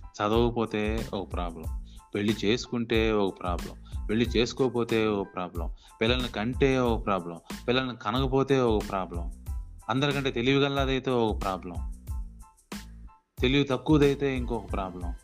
చదవకపోతే 0.02 1.10
ఒక 1.14 1.34
ప్రాబ్లం 1.34 1.86
పెళ్ళి 2.16 2.38
చేసుకుంటే 2.46 3.12
ఒక 3.12 3.40
ప్రాబ్లం 3.40 3.87
పెళ్ళి 4.10 4.26
చేసుకోకపోతే 4.38 5.08
ఓ 5.08 5.24
ప్రాబ్లం 5.24 5.70
పిల్లల్ని 6.02 6.30
కంటే 6.30 6.80
ఒక 6.80 7.06
ప్రాబ్లం 7.06 7.40
పిల్లల్ని 7.68 7.96
కనకపోతే 7.96 8.60
ఒక 8.60 8.90
ప్రాబ్లం 8.90 9.32
అందరికంటే 9.90 10.32
తెలివిగలదైతే 10.32 11.12
ఒక 11.12 11.42
ప్రాబ్లం 11.42 11.94
తెలివి 13.40 13.64
తక్కువదైతే 13.64 14.38
ఇంకొక 14.38 14.72
ప్రాబ్లం. 14.72 15.16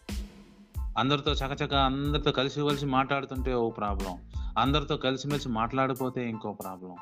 అందరితో 0.98 1.32
చకచక 1.32 1.74
అందరితో 1.74 2.32
కలిసి 2.32 2.62
కలిసి 2.62 2.86
మాట్లాడుతుంటే 2.86 3.54
ఓ 3.54 3.69
ప్రాబ్లం 3.69 4.17
అందరితో 4.58 4.98
కలిసిమెలిసి 4.98 5.50
మాట్లాడిపోతే 5.50 6.30
ఇంకో 6.30 6.54
ప్రాబ్లం. 6.54 6.96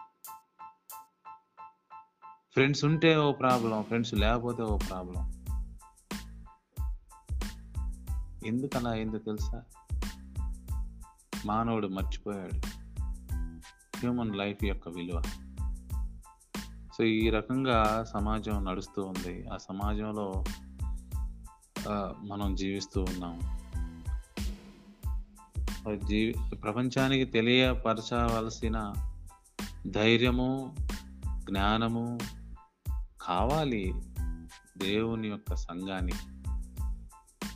ఫ్రెండ్స్ 2.53 2.85
ఉంటే 2.85 3.17
ఓ 3.17 3.31
ప్రాబ్లం 3.31 3.83
ఫ్రెండ్స్ 3.83 4.13
లేకపోతే 4.13 4.63
ఓ 4.63 4.77
ప్రాబ్లం. 4.77 5.41
ఎందుకలా 8.45 8.79
ఏందో 8.79 8.89
అయిందో 8.89 9.17
తెలుసా? 9.17 9.63
మానవుడు 11.45 11.87
మర్చిపోయాడు. 11.87 12.57
హ్యూమన్ 13.97 14.35
లైఫ్ 14.35 14.65
యొక్క 14.65 14.89
విలువ. 14.89 15.21
సో 16.97 17.03
ఈ 17.03 17.29
రకంగా 17.29 18.05
సమాజం 18.13 18.65
నడుస్తూ 18.65 19.03
ఉంది. 19.03 19.47
ఆ 19.53 19.57
సమాజంలో 19.57 20.43
మనం 22.23 22.55
జీవిస్తూ 22.55 23.01
ఉన్నాం. 23.03 23.39
జీవి 26.07 26.55
ప్రపంచానికి 26.55 27.25
తెలియపరచవలసిన 27.25 28.93
ధైర్యము 29.87 30.75
జ్ఞానము 31.37 32.19
కావాలి 33.21 33.93
దేవుని 34.77 35.27
యొక్క 35.27 35.55
సంఘానికి 35.55 36.17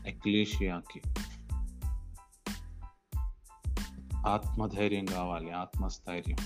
ఎక్లీషియాకి. 0.10 1.02
ఆత్మధైర్యం 4.27 5.05
కావాలి 5.05 5.51
ఆత్మస్థైర్యం 5.51 6.38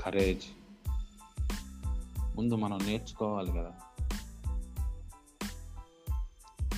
కరేజ్ 0.00 0.44
ముందు 2.36 2.54
మనం 2.54 2.78
నేర్చుకోవాలి 2.86 3.52
కదా. 3.52 3.72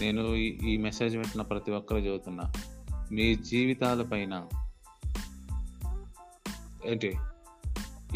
నేను 0.01 0.35
ఈ- 0.35 0.75
ఈ 0.75 0.77
మెసేజ్ 0.77 1.17
పెట్టిన 1.17 1.43
ప్రతి 1.43 1.71
ఒక్కరు 1.71 1.99
చదువుతున్నా 1.99 2.53
మీ 3.13 3.35
జీవితాల 3.35 4.03
పైన 4.03 4.47
ఏంటి? 6.87 7.15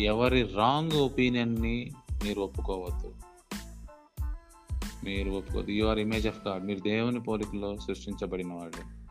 ఎవరి 0.00 0.42
రాంగ్ 0.42 0.92
ఒపీనియన్ని 0.92 1.92
మీరు 2.24 2.40
ఒప్పుకోవద్దు. 2.40 3.14
మీరు 5.04 5.30
ఒప్పుకోవద్దు. 5.30 5.70
You 5.70 5.86
are 5.86 5.98
image 5.98 6.26
of 6.26 6.48
God 6.48 6.66
మీరు 6.66 6.78
దేవుని 6.78 7.20
పోలికలో 7.20 7.76
సృష్టించబడిన 7.76 8.52
వాళ్ళు. 8.52 9.01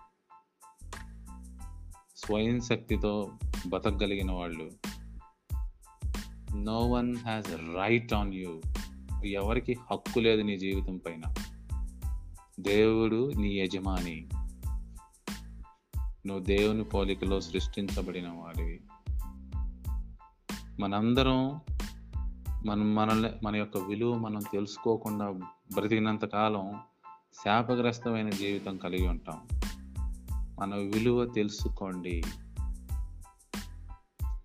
స్వయం 2.26 2.62
శక్తితో 2.62 3.32
బతకగలిగిన 3.68 4.32
వాళ్ళు 4.32 4.72
no 6.56 6.80
one 6.80 7.18
has 7.18 7.48
right 7.52 8.14
on 8.14 8.34
you 8.34 8.62
ఎవరికి 9.26 9.78
హక్కు 9.92 10.20
లేదు 10.20 10.42
నీ 10.42 10.58
జీవితం 10.58 10.98
పైన. 10.98 11.34
దేవుడు 12.60 13.32
నీ 13.36 13.60
యజమాని. 13.60 14.28
నువ్వు 16.28 16.40
దేవుని 16.40 16.84
పోలికలో 16.84 17.42
సృష్టించబడిన 17.42 18.28
వాడివి. 18.28 18.82
మనందరం 20.80 21.62
మనం 22.66 22.96
మనల్ని 22.96 23.30
మన 23.44 23.56
యొక్క 23.56 23.78
విలువ 23.78 24.18
మనం 24.18 24.42
తెలుసుకోకుండా 24.52 25.32
బ్రతికినంత 25.74 26.26
కాలం 26.26 26.80
శాపగ్రస్తమైన 27.46 28.30
జీవితం 28.30 28.78
కలిగి 28.78 29.08
ఉంటాం. 29.08 29.61
మన 30.62 30.76
విలువ 30.76 31.26
తెలుసుకోండి. 31.26 32.24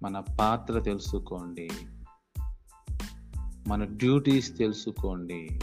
మన 0.03 0.21
పాత్ర 0.21 0.81
తెలుసుకోండి. 0.81 1.71
మన 3.69 3.85
డ్యూటీస్ 3.85 4.59
తెలుసుకోండి. 4.59 5.61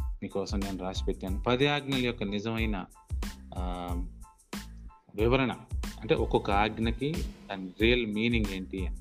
మీకోసం 0.00 0.60
నేను 0.60 0.78
రాసి 0.78 1.04
పెట్టాను. 1.04 1.42
పది 1.42 1.66
ఆజ్ఞల 1.66 2.04
యొక్క 2.04 2.22
నిజమైన 2.22 2.84
వివరణ. 5.14 5.52
అంటే 6.00 6.14
ఒక్కొక్క 6.14 6.50
ఆజ్ఞకి 6.50 7.12
దాని 7.50 7.70
రియల్ 7.82 8.06
మీనింగ్ 8.06 8.52
ఏంటి? 8.52 8.86
అని 8.86 8.98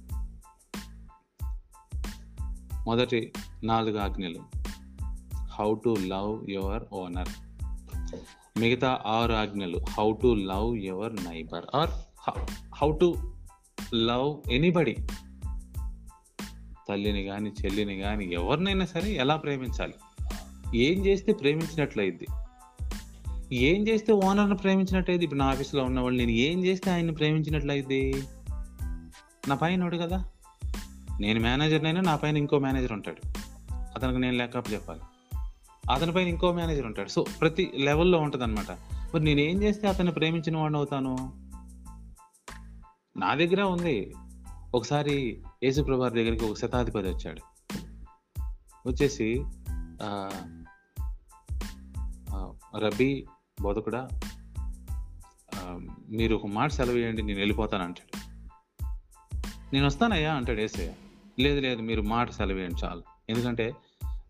మొదటి 2.85 3.33
నాలుగు 3.63 3.99
ఆజ్ఞలు. 3.99 4.43
How 5.35 5.75
to 5.85 5.95
love 5.99 6.49
your 6.49 6.83
owner 6.93 7.29
మిగతా 8.57 9.01
ఆరు 9.05 9.33
ఆజ్ఞలు. 9.33 9.77
How 9.77 10.13
to 10.23 10.33
love 10.33 10.77
your 10.77 11.15
neighbour 11.15 11.65
or 11.75 11.89
how 12.75 12.97
to 12.97 13.15
love 13.93 14.51
anybody 14.51 14.95
తల్లిని 16.89 17.23
కానీ 17.23 17.49
చెల్లిని 17.49 17.97
కానీ 17.97 18.25
ఎవరినైనా 18.25 18.85
సరే 18.85 19.11
ఎలా 19.11 19.35
ప్రేమించాలి? 19.35 19.93
ఏం 20.75 21.05
చేస్తే 21.05 21.33
ప్రేమించినట్లయిద్ది? 21.33 22.27
ఏం 23.55 23.87
చేస్తే 23.87 24.13
ఓనర్ని 24.13 24.57
ప్రేమించినట్టయితే 24.57 25.23
ఇప్పుడు 25.23 25.39
నా 25.39 25.45
ఆఫీస్లో 25.45 25.83
ఉన్నవాళ్ళు 25.83 26.17
నేను 26.17 26.31
ఏం 26.31 26.65
చేస్తే 26.65 26.91
ఆయన్ని 26.91 27.13
ప్రేమించినట్లయిద్ది? 27.13 28.23
నా 29.47 29.55
పైన 29.55 29.89
కదా? 29.89 30.29
నేను 31.19 31.39
మేనేజర్నైనా 31.39 32.01
నా 32.01 32.15
పైన 32.15 32.37
ఇంకో 32.37 32.59
మేనేజర్ 32.59 32.91
ఉంటాడు. 32.91 33.27
అతనికి 33.95 34.19
నేను 34.19 34.37
లెక్కప్ 34.37 34.73
చెప్పాలి. 34.73 35.01
అతని 35.93 36.11
పైన 36.11 36.27
ఇంకో 36.27 36.47
మేనేజర్ 36.51 36.85
ఉంటాడు. 36.85 37.09
సో 37.09 37.21
ప్రతి 37.41 37.63
లెవెల్లో 37.87 38.17
ఉంటుంది 38.25 38.43
అనమాట 38.43 38.71
మరి 39.13 39.23
నేను 39.23 39.39
ఏం 39.39 39.57
చేస్తే 39.63 39.85
అతన్ని 39.87 40.13
ప్రేమించిన 40.13 40.57
వాడిని 40.57 40.77
అవుతాను? 40.77 41.15
నా 43.17 43.31
దగ్గర 43.41 43.61
ఉంది. 43.73 43.97
ఒకసారి 44.75 45.15
యేసుప్రభార్ 45.63 46.13
దగ్గరికి 46.13 46.45
ఒక 46.45 46.57
శతాధిపతి 46.57 47.09
వచ్చాడు. 47.09 47.41
వచ్చేసి 48.87 49.29
రబీ 52.83 53.11
బోధకుడా 53.61 54.01
మీరు 56.09 56.33
ఒక 56.35 56.47
మాట 56.47 56.69
సెలవు 56.71 56.97
ఇవ్వండి 56.97 57.21
నేను 57.21 57.39
వెళ్ళిపోతాను 57.39 57.83
అంటాడు. 57.83 58.11
నేను 59.73 59.85
వస్తానయ్యా 59.85 60.31
అంటాడు 60.33 60.61
ఏసయ్య 60.61 60.91
లేదు 61.39 61.59
లేదు 61.59 61.81
మీరు 61.81 62.01
మాట 62.13 62.27
సెలవు 62.31 62.57
ఇవ్వండి 62.57 62.79
చాలు. 62.83 63.03
ఎందుకంటే 63.29 63.67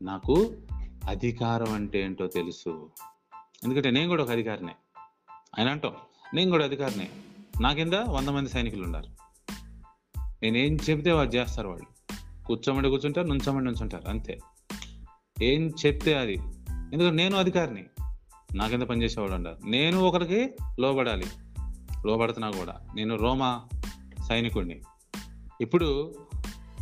నాకు 0.01 0.35
అధికారం 1.07 1.73
అంటే 1.73 2.01
ఏంటో 2.01 2.27
తెలుసు. 2.27 2.89
ఎందుకంటే 3.63 3.91
నేను 3.91 4.07
కూడా 4.07 4.23
ఒక 4.23 4.29
అధికారినే. 4.29 4.75
ఆయన 5.59 5.69
అంటాం 5.69 5.91
నేను 6.33 6.51
కూడా 6.51 6.65
అధికారినే. 6.65 7.09
నా 7.61 7.73
కింద 7.73 7.93
వంద 7.93 8.29
మంది 8.29 8.49
సైనికులు 8.49 8.83
ఉన్నారు 8.83 9.07
నేనేం 10.43 10.77
చెప్తే 10.89 11.11
వాళ్ళు 11.11 11.33
చేస్తారు 11.33 11.67
వాళ్ళు. 11.67 12.15
కూర్చోమంటే 12.45 12.89
కూర్చుంటారు 12.89 13.27
నుంచోమంటే 13.27 13.65
నుంచుంటారు 13.65 14.09
అంతే. 14.09 14.39
ఏం 15.41 15.73
చెప్తే 15.85 16.13
అది. 16.13 16.33
ఎందుకంటే 16.69 17.11
నేను 17.11 17.37
అధికారిని. 17.37 17.85
నా 18.55 18.67
కింద 18.67 18.81
పనిచేసేవాడు 18.81 19.33
ఉండాలి 19.33 19.69
నేను 19.69 19.99
ఒకరికి 19.99 20.55
లోబడాలి. 20.79 21.25
లోబడుతున్నా 22.05 22.51
కూడా. 22.51 22.79
నేను 22.95 23.15
రోమా 23.15 23.65
సైనికుడిని 24.27 24.81
ఇప్పుడు 25.61 26.15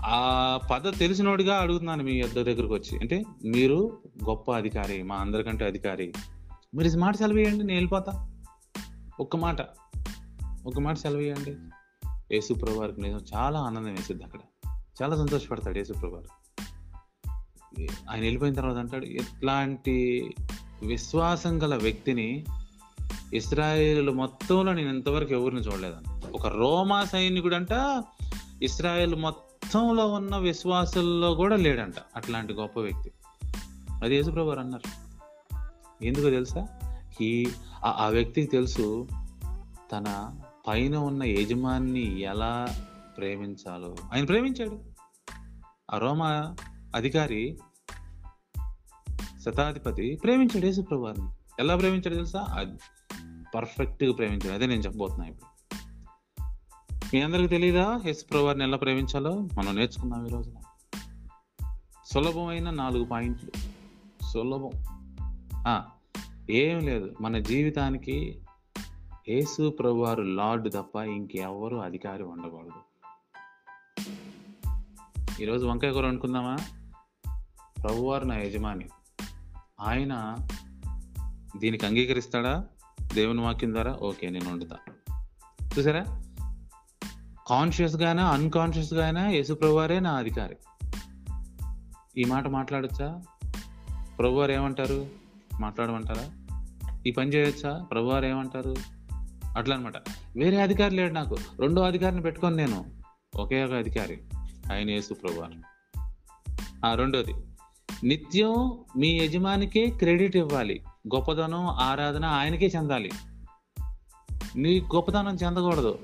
ఆ 0.06 0.60
పద 0.72 1.00
తెలిసినోడిగా 1.00 1.56
అడుగుతున్నాను 1.56 2.04
మీ 2.04 2.12
ఇద్దరు 2.12 2.44
దగ్గరకు 2.44 2.74
వచ్చి. 2.74 3.00
అంటే 3.00 3.24
మీరు 3.46 4.02
గొప్ప 4.30 4.56
అధికారి 4.56 5.04
మా 5.04 5.16
అందరికంటే 5.16 5.66
అధికారి. 5.66 6.14
మీరు 6.76 6.88
ఈ 6.88 6.98
మాట 6.98 7.16
సెలవు 7.16 7.38
ఇవ్వండి 7.38 7.64
నేను 7.64 7.74
వెళ్ళిపోతా. 7.74 8.32
ఒక్క 9.20 9.36
మాట. 9.36 9.62
ఒక్క 10.66 10.80
మాట 10.80 10.96
సెలవు 10.96 11.22
ఇవ్వండి 11.22 11.56
యేసుప్రభు 12.32 12.80
వారికి 12.80 13.02
నిజం 13.02 13.22
చాలా 13.36 13.60
ఆనందం 13.60 13.90
వేసిద్ది 13.90 14.24
అక్కడ. 14.24 14.40
చాలా 15.04 15.16
సంతోషపడతాడు 15.16 15.78
యేసుప్రభు 15.78 16.16
వారు 16.16 16.44
ఆయన 18.10 18.22
వెళ్ళిపోయిన 18.22 18.56
తర్వాత 18.56 18.76
అంటాడు 18.76 19.06
ఇట్లాంటి 19.06 20.30
విశ్వాసం 20.86 21.64
గల 21.64 21.76
వ్యక్తిని 21.76 22.46
ఇస్రాయేల్ 23.34 24.10
మొత్తంలో 24.10 24.74
నేను 24.74 24.90
ఇంతవరకు 24.90 25.34
ఎవరిని 25.34 25.62
చూడలేదని 25.62 26.32
ఒక 26.32 26.48
రోమా 26.48 27.06
సైనికుడు 27.06 27.56
అంట 27.56 28.04
ఇస్రాయేల్ 28.62 29.16
మొత్తంలో 29.64 30.08
ఉన్న 30.08 30.38
విశ్వాసుల్లో 30.38 31.36
కూడా 31.36 31.56
లేడంట 31.56 31.94
అట్లాంటి 32.16 32.54
గొప్ప 32.54 32.80
వ్యక్తి. 32.80 33.12
అది 34.04 34.16
యేసుప్రభు 34.16 34.50
అన్నారు. 34.50 35.14
ఎందుకు 36.06 36.30
తెలుసా? 36.30 36.68
ఈ 37.22 37.48
ఆ- 37.86 38.08
వ్యక్తికి 38.08 38.48
తెలుసు 38.48 39.08
తన 39.92 40.36
పైన 40.68 40.98
ఉన్న 40.98 41.24
యజమాన్ని 41.24 42.22
ఎలా 42.22 42.68
ప్రేమించాలో. 43.18 43.96
ఆయన 44.14 44.26
ప్రేమించాడు. 44.26 44.80
ఆ 45.94 45.98
రోమా 45.98 46.56
అధికారి 46.96 47.58
శతాధిపతి 49.46 50.20
ప్రేమించాడు 50.24 50.66
యేసుప్రభు 50.66 51.02
వారిని 51.02 51.28
ఎలా 51.60 51.76
ప్రేమించాడు 51.76 52.16
తెలుసా? 52.16 52.68
పర్ఫెక్ట్గా 53.56 54.14
ప్రేమించాడు. 54.14 54.54
అదే 54.54 54.66
నేను 54.66 54.82
చెప్పబోతున్నా 54.82 55.26
ఇప్పుడు. 55.26 55.53
మీ 57.14 57.22
అందరికి 57.22 57.48
తెలియదా 57.48 58.02
యేసుప్రభు 58.06 58.44
వారిని 58.44 58.64
ఎలా 58.64 58.78
ప్రేమించాలో? 58.78 59.48
మనం 59.54 59.76
నేర్చుకుందాం 59.76 60.28
ఈ 60.28 60.30
రోజున. 60.30 60.54
సులభమైన 62.06 62.70
నాలుగు 62.70 63.06
పాయింట్లు. 63.06 63.52
సులభం. 64.26 64.72
ఏం 66.50 66.80
లేదు. 66.80 67.16
మన 67.22 67.40
జీవితానికి 67.40 68.42
యేసు 69.30 69.70
ప్రభువారు 69.70 70.22
లార్డ్ 70.22 70.74
తప్ప 70.74 70.96
ఇంకెవరు 70.96 71.76
అధికారి 71.76 72.24
ఉండకూడదు. 72.24 72.82
ఈరోజు 75.42 75.66
వంకాయ 75.66 75.92
కూర 75.92 76.08
అనుకుందామా 76.08 76.58
ప్రభువారు 77.84 78.26
నా 78.26 78.38
యజమాని. 78.38 78.90
ఆయన 79.82 80.36
దీనికి 81.58 81.86
అంగీకరిస్తాడా? 81.86 82.66
దేవుని 83.14 83.42
వాక్యం 83.42 83.74
ద్వారా? 83.74 83.98
ఓకే 84.02 84.30
నేను 84.30 84.52
వండుతా. 84.52 84.78
చూసారా? 85.80 86.23
కాన్షియస్ 87.48 87.96
గానా 87.96 88.28
అన్కాన్షియస్ 88.28 88.94
గానా 88.94 89.28
యేసుప్రభువారే 89.28 90.00
నా 90.00 90.12
అధికారి. 90.12 90.56
ఈ 92.18 92.24
మాట 92.24 92.48
మాట్లాడొచ్చా? 92.48 93.22
ప్రభువారు 94.20 94.52
ఏమంటారు? 94.52 95.06
మాట్లాడమంటారా? 95.60 96.30
ఈ 97.08 97.12
పని 97.12 97.30
చేయొచ్చా? 97.30 97.88
ప్రభువారు 97.92 98.26
ఏమంటారు? 98.26 98.76
అట్లా 99.58 99.76
అనమాట 99.76 99.94
వేరే 100.38 100.62
అధికారి 100.62 100.96
లేడు 100.96 101.14
నాకు. 101.14 101.38
రెండో 101.60 101.82
అధికారిని 101.82 102.22
పెట్టుకొని 102.22 102.56
నేను 102.56 102.86
ఒకే 103.36 103.64
ఒక 103.64 103.72
అధికారి. 103.72 104.22
ఆయన 104.74 104.90
యేసు 104.90 105.14
ప్రభువారు 105.14 105.54
ఆ 106.86 106.94
రెండోది. 106.94 107.34
నిత్యం 108.04 108.78
మీ 108.98 109.08
యజమానికే 109.08 109.86
క్రెడిట్ 109.86 110.38
ఇవ్వాలి. 110.38 110.82
గొప్పదనం 111.16 111.68
ఆరాధన 111.68 112.26
ఆయనకే 112.26 112.66
చెందాలి. 112.66 113.12
నీ 114.56 114.82
గొప్పతనం 114.82 115.36
చెందకూడదు. 115.36 116.00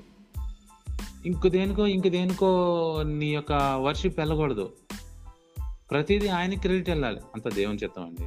ఇంక 1.26 1.48
దేనికో 1.48 1.86
ఇంక 1.86 2.08
దేనికో 2.08 3.02
నీ 3.06 3.26
యొక్క 3.26 3.52
వర్షిప్ 3.82 4.18
వెళ్ళకూడదు. 4.18 4.72
ప్రతిదీ 5.90 6.28
ఆయన 6.28 6.54
క్రెడిట్ 6.54 6.88
వెళ్ళాలి. 6.88 7.20
అంత 7.34 7.54
దేవుని 7.54 7.78
చిత్తం 7.78 8.04
అండి. 8.04 8.22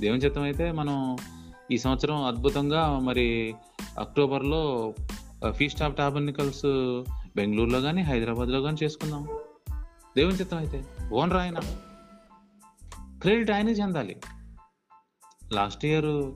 దేవుని 0.00 0.20
చిత్తం 0.20 0.42
అయితే 0.42 0.72
మనం 0.72 1.16
ఈ 1.70 1.78
సంవత్సరం 1.78 2.24
అద్భుతంగా 2.24 2.98
మరి 2.98 3.54
అక్టోబర్లో 3.98 4.94
ఫీస్ట్ 5.52 5.82
ఆఫ్ 5.82 5.96
టాబర్నికల్స్ 5.96 6.66
బెంగళూరులో 7.36 7.80
కానీ 7.80 8.02
హైదరాబాద్లో 8.02 8.62
కానీ 8.62 8.76
చేసుకుందాం. 8.84 9.28
దేవుని 10.16 10.36
చిత్తం 10.36 10.58
అయితే. 10.58 10.84
ఓనర్ 11.12 11.36
ఆయన. 11.36 11.60
క్రెడిట్ 13.20 13.50
ఆయనే 13.50 13.72
చెందాలి. 13.72 14.16
లాస్ట్ 15.52 15.84
ఇయర్ 15.84 16.32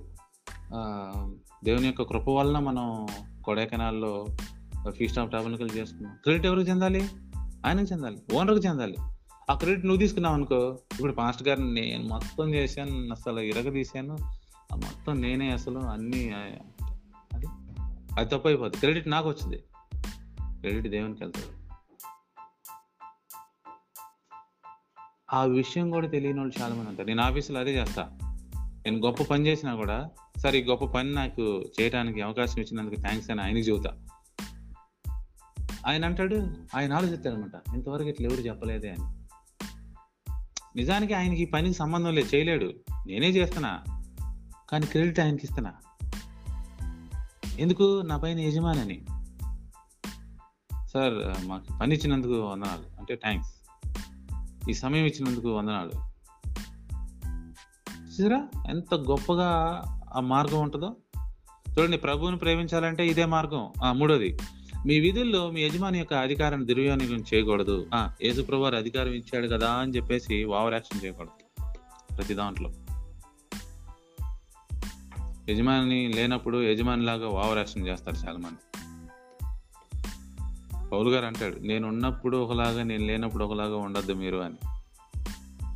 దేవుని 1.65 1.87
యొక్క 1.87 2.03
కృప 2.03 2.29
వలన 2.29 2.59
మనం 2.59 3.07
కొడైకెనాల్లో 3.45 4.27
ఫీస్ట్ 4.89 5.19
ఆఫ్ 5.19 5.33
టాబర్నికల్ 5.33 5.71
చేసుకున్నాం. 5.77 6.17
క్రెడిట్ 6.23 6.47
ఎవరికి 6.47 6.71
చెందాలి? 6.71 7.09
ఆయనకు 7.67 7.93
చెందాలి. 7.93 8.23
ఓనర్కి 8.33 8.67
చెందాలి. 8.67 8.97
ఆ 9.51 9.55
క్రెడిట్ 9.55 9.87
నువ్వు 9.87 10.01
తీసుకున్నావు 10.01 10.35
అనుకో 10.35 10.79
ఇప్పుడు 10.93 11.13
పాస్ట్ 11.13 11.49
గారిని 11.49 11.75
నేను 11.75 12.09
మొత్తం 12.09 12.55
చేశాను 12.55 13.11
అసలు 13.11 13.41
ఇరగ 13.41 13.71
తీశాను. 13.71 14.19
మొత్తం 14.75 15.21
నేనే 15.21 15.51
అసలు 15.51 15.79
అన్నీ 15.79 16.31
అది 16.31 17.47
అది 18.19 18.29
తప్పు 18.29 18.49
అయిపోద్ది 18.49 18.79
క్రెడిట్ 18.79 19.09
నాకు 19.09 19.29
వచ్చింది. 19.29 19.65
క్రెడిట్ 20.61 20.89
దేవునికి 20.89 21.25
వెళ్తాడు 21.25 21.61
ఆ 25.35 25.45
విషయం 25.45 25.91
కూడా 25.91 26.07
తెలియని 26.07 26.39
వాళ్ళు 26.39 26.63
చాలామంది 26.63 26.89
ఉంటారు. 26.89 27.07
నేను 27.07 27.23
ఆఫీసులో 27.23 27.61
అదే 27.61 27.75
చేస్తా. 27.75 28.19
నేను 28.55 28.99
గొప్ప 28.99 29.23
పని 29.23 29.47
చేసినా 29.47 29.75
కూడా 29.75 30.11
సరే 30.39 30.59
ఈ 30.59 30.63
గొప్ప 30.63 30.85
పని 30.85 31.15
నాకు 31.15 31.65
చేయడానికి 31.81 32.21
అవకాశం 32.21 32.61
ఇచ్చినందుకు 32.61 33.01
థ్యాంక్స్ 33.01 33.31
అని 33.31 33.43
ఆయనకి 33.43 33.61
చెబుతా. 33.61 34.07
ఆయన 35.87 36.05
అంటాడు 36.05 36.55
ఆయన 36.77 36.93
ఆలోచిస్తాడనమాట 36.93 37.75
ఇంతవరకు 37.75 38.09
ఇట్లా 38.09 38.29
ఎవరు 38.29 38.41
చెప్పలేదే 38.41 38.91
అని. 38.91 39.21
నిజానికి 40.77 41.15
ఆయనకి 41.15 41.43
ఈ 41.43 41.45
పనికి 41.45 41.75
సంబంధం 41.75 42.15
లేదు 42.15 42.37
చేయలేడు. 42.37 42.73
నేనే 43.07 43.31
చేస్తున్నా 43.31 43.81
కానీ 44.71 44.87
క్రెడిట్ 44.87 45.21
ఆయనకి 45.21 45.45
ఇస్తున్నా. 45.45 45.73
ఎందుకు? 47.59 48.03
నా 48.03 48.17
పైన 48.17 48.39
యజమాని 48.39 49.07
సార్ 50.87 51.47
మాకు 51.47 51.79
పని 51.81 51.95
ఇచ్చినందుకు 51.95 52.41
వందనాలు. 52.41 53.01
అంటే 53.01 53.17
థ్యాంక్స్ 53.17 53.53
ఈ 54.71 54.75
సమయం 54.75 55.05
ఇచ్చినందుకు 55.05 55.59
వందనాలు. 55.59 55.91
చూసారా? 58.07 58.49
ఎంత 58.71 58.95
గొప్పగా 58.95 59.83
ఆ 60.15 60.21
మార్గం 60.21 60.61
ఉంటుందో. 60.61 60.97
చూడండి 61.71 61.97
ప్రభువుని 61.97 62.39
ప్రేమించాలంటే 62.39 63.09
ఇదే 63.09 63.25
మార్గం. 63.25 63.73
ఆ 63.85 63.93
మూడోది. 63.93 64.39
మీ 64.87 65.01
విధుల్లో 65.01 65.51
మీ 65.51 65.63
యజమాని 65.63 65.99
యొక్క 65.99 66.15
అధికారాన్ని 66.15 66.67
దుర్వినియోగం 66.67 67.25
చేయకూడదు. 67.35 67.87
ఆ 67.95 68.13
యేసుప్రభు 68.23 68.61
వారు 68.61 68.77
అధికారం 68.77 69.13
ఇచ్చాడు 69.13 69.47
కదా 69.47 69.71
అని 69.71 69.93
చెప్పేసి 69.93 70.45
ఓవర్ 70.45 70.73
యాక్షన్ 70.73 71.05
చేయకూడదు 71.05 71.65
ప్రతి 72.17 72.35
దాంట్లో. 72.35 72.73
యజమాని 75.49 76.13
లేనప్పుడు 76.13 76.63
యజమాని 76.63 77.03
లాగా 77.03 77.29
ఓవర్ 77.29 77.59
యాక్షన్ 77.59 77.89
చేస్తారు 77.89 78.17
చాలా 78.17 78.39
మంది 78.39 78.57
పౌలు 80.93 81.11
గారు 81.11 81.27
అంటాడు 81.27 81.57
నేను 81.57 81.89
ఉన్నప్పుడు 81.89 82.37
ఒకలాగా 82.37 82.83
నేను 82.83 83.07
లేనప్పుడు 83.07 83.45
ఒకలాగా 83.45 83.77
ఉండొద్దు 83.77 84.13
మీరు 84.13 84.37
అని. 84.37 84.57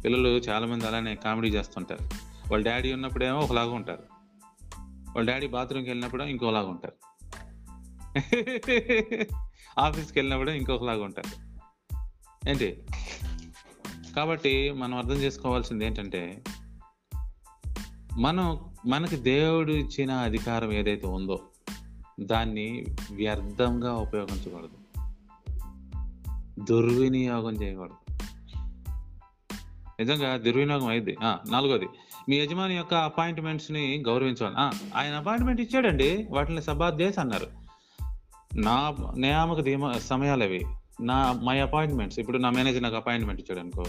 పిల్లలు 0.04 0.28
చాలామంది 0.28 0.86
అలానే 0.86 1.14
కామెడీ 1.14 1.48
చేస్తుంటారు. 1.48 2.04
వాళ్ళ 2.52 2.64
డాడీ 2.64 2.92
ఉన్నప్పుడేమో 2.92 3.38
ఒకలాగా 3.38 3.70
ఉంటారు. 3.70 4.02
వాళ్ళ 5.16 5.30
డాడీ 5.30 5.46
బాత్రూమ్కి 5.46 5.90
వెళ్ళినప్పుడు 5.90 6.22
ఇంకోలాగా 6.22 6.68
ఉంటారు. 6.68 7.13
ఆఫీస్కి 9.78 10.18
వెళ్ళినప్పుడు 10.18 10.50
ఇంకొకలాగా 10.50 11.04
ఉంటారు. 11.04 11.54
ఏంటి? 12.50 12.82
కాబట్టి 14.16 14.72
మనం 14.72 14.98
అర్థం 14.98 15.14
చేసుకోవాల్సింది 15.14 15.86
ఏంటంటే 15.86 16.42
మనం 18.18 18.60
మనకి 18.86 19.16
దేవుడు 19.16 19.72
ఇచ్చిన 19.72 20.10
అధికారం 20.12 20.72
ఏదైతే 20.72 21.06
ఉందో 21.06 21.40
దాన్ని 22.20 22.84
వ్యర్థంగా 23.10 23.92
ఉపయోగించకూడదు. 23.92 25.04
దుర్వినియోగం 26.64 27.52
చేయకూడదు. 27.52 28.16
నిజంగా 30.00 30.36
దుర్వినియోగం 30.36 30.86
అయింది. 30.86 31.16
నాలుగోది. 31.22 31.86
మీ 32.28 32.36
యజమాని 32.36 32.74
యొక్క 32.74 32.94
అపాయింట్మెంట్స్ని 32.94 34.02
గౌరవించాలి 34.06 34.54
ఆయన 34.96 35.14
అపాయింట్మెంట్ 35.14 35.60
ఇచ్చాడండి. 35.60 36.26
వాటిని 36.30 36.62
సబాద్ 36.62 37.00
చేసి 37.00 37.20
అన్నారు. 37.20 37.63
నా 38.56 38.96
నియామక 39.16 39.60
ధీమ 39.60 39.92
సమయాలు 39.92 40.42
అవి 40.42 40.60
నా 41.02 41.32
మై 41.32 41.60
అపాయింట్మెంట్స్. 41.60 42.18
ఇప్పుడు 42.18 42.38
నా 42.38 42.50
మేనేజర్ 42.50 42.82
నాకు 42.82 42.96
అపాయింట్మెంట్ 42.96 43.40
ఇచ్చాడు 43.40 43.60
అనుకో 43.60 43.84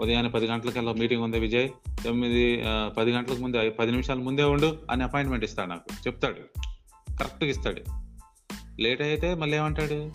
ఉదయాన్నే 0.00 0.30
పది 0.30 0.46
గంటలకల్లా 0.46 0.92
మీటింగ్ 0.92 1.22
ఉంది 1.22 1.40
విజయ్. 1.40 1.68
తొమ్మిది 2.04 2.64
పది 2.96 3.12
గంటలకు 3.12 3.40
ముందే 3.40 3.70
పది 3.70 3.90
నిమిషాల 3.90 4.18
ముందే 4.18 4.42
ఉండు 4.42 4.78
అని 4.90 5.02
అపాయింట్మెంట్ 5.02 5.44
ఇస్తాడు 5.44 5.68
నాకు. 5.68 6.08
చెప్తాడు. 6.08 6.60
కరెక్ట్గా 7.16 7.50
ఇస్తాడు. 7.50 7.82
లేట్ 8.82 9.02
అయితే 9.02 9.34
మళ్ళీ 9.34 9.56
ఏమంటాడు? 9.56 10.12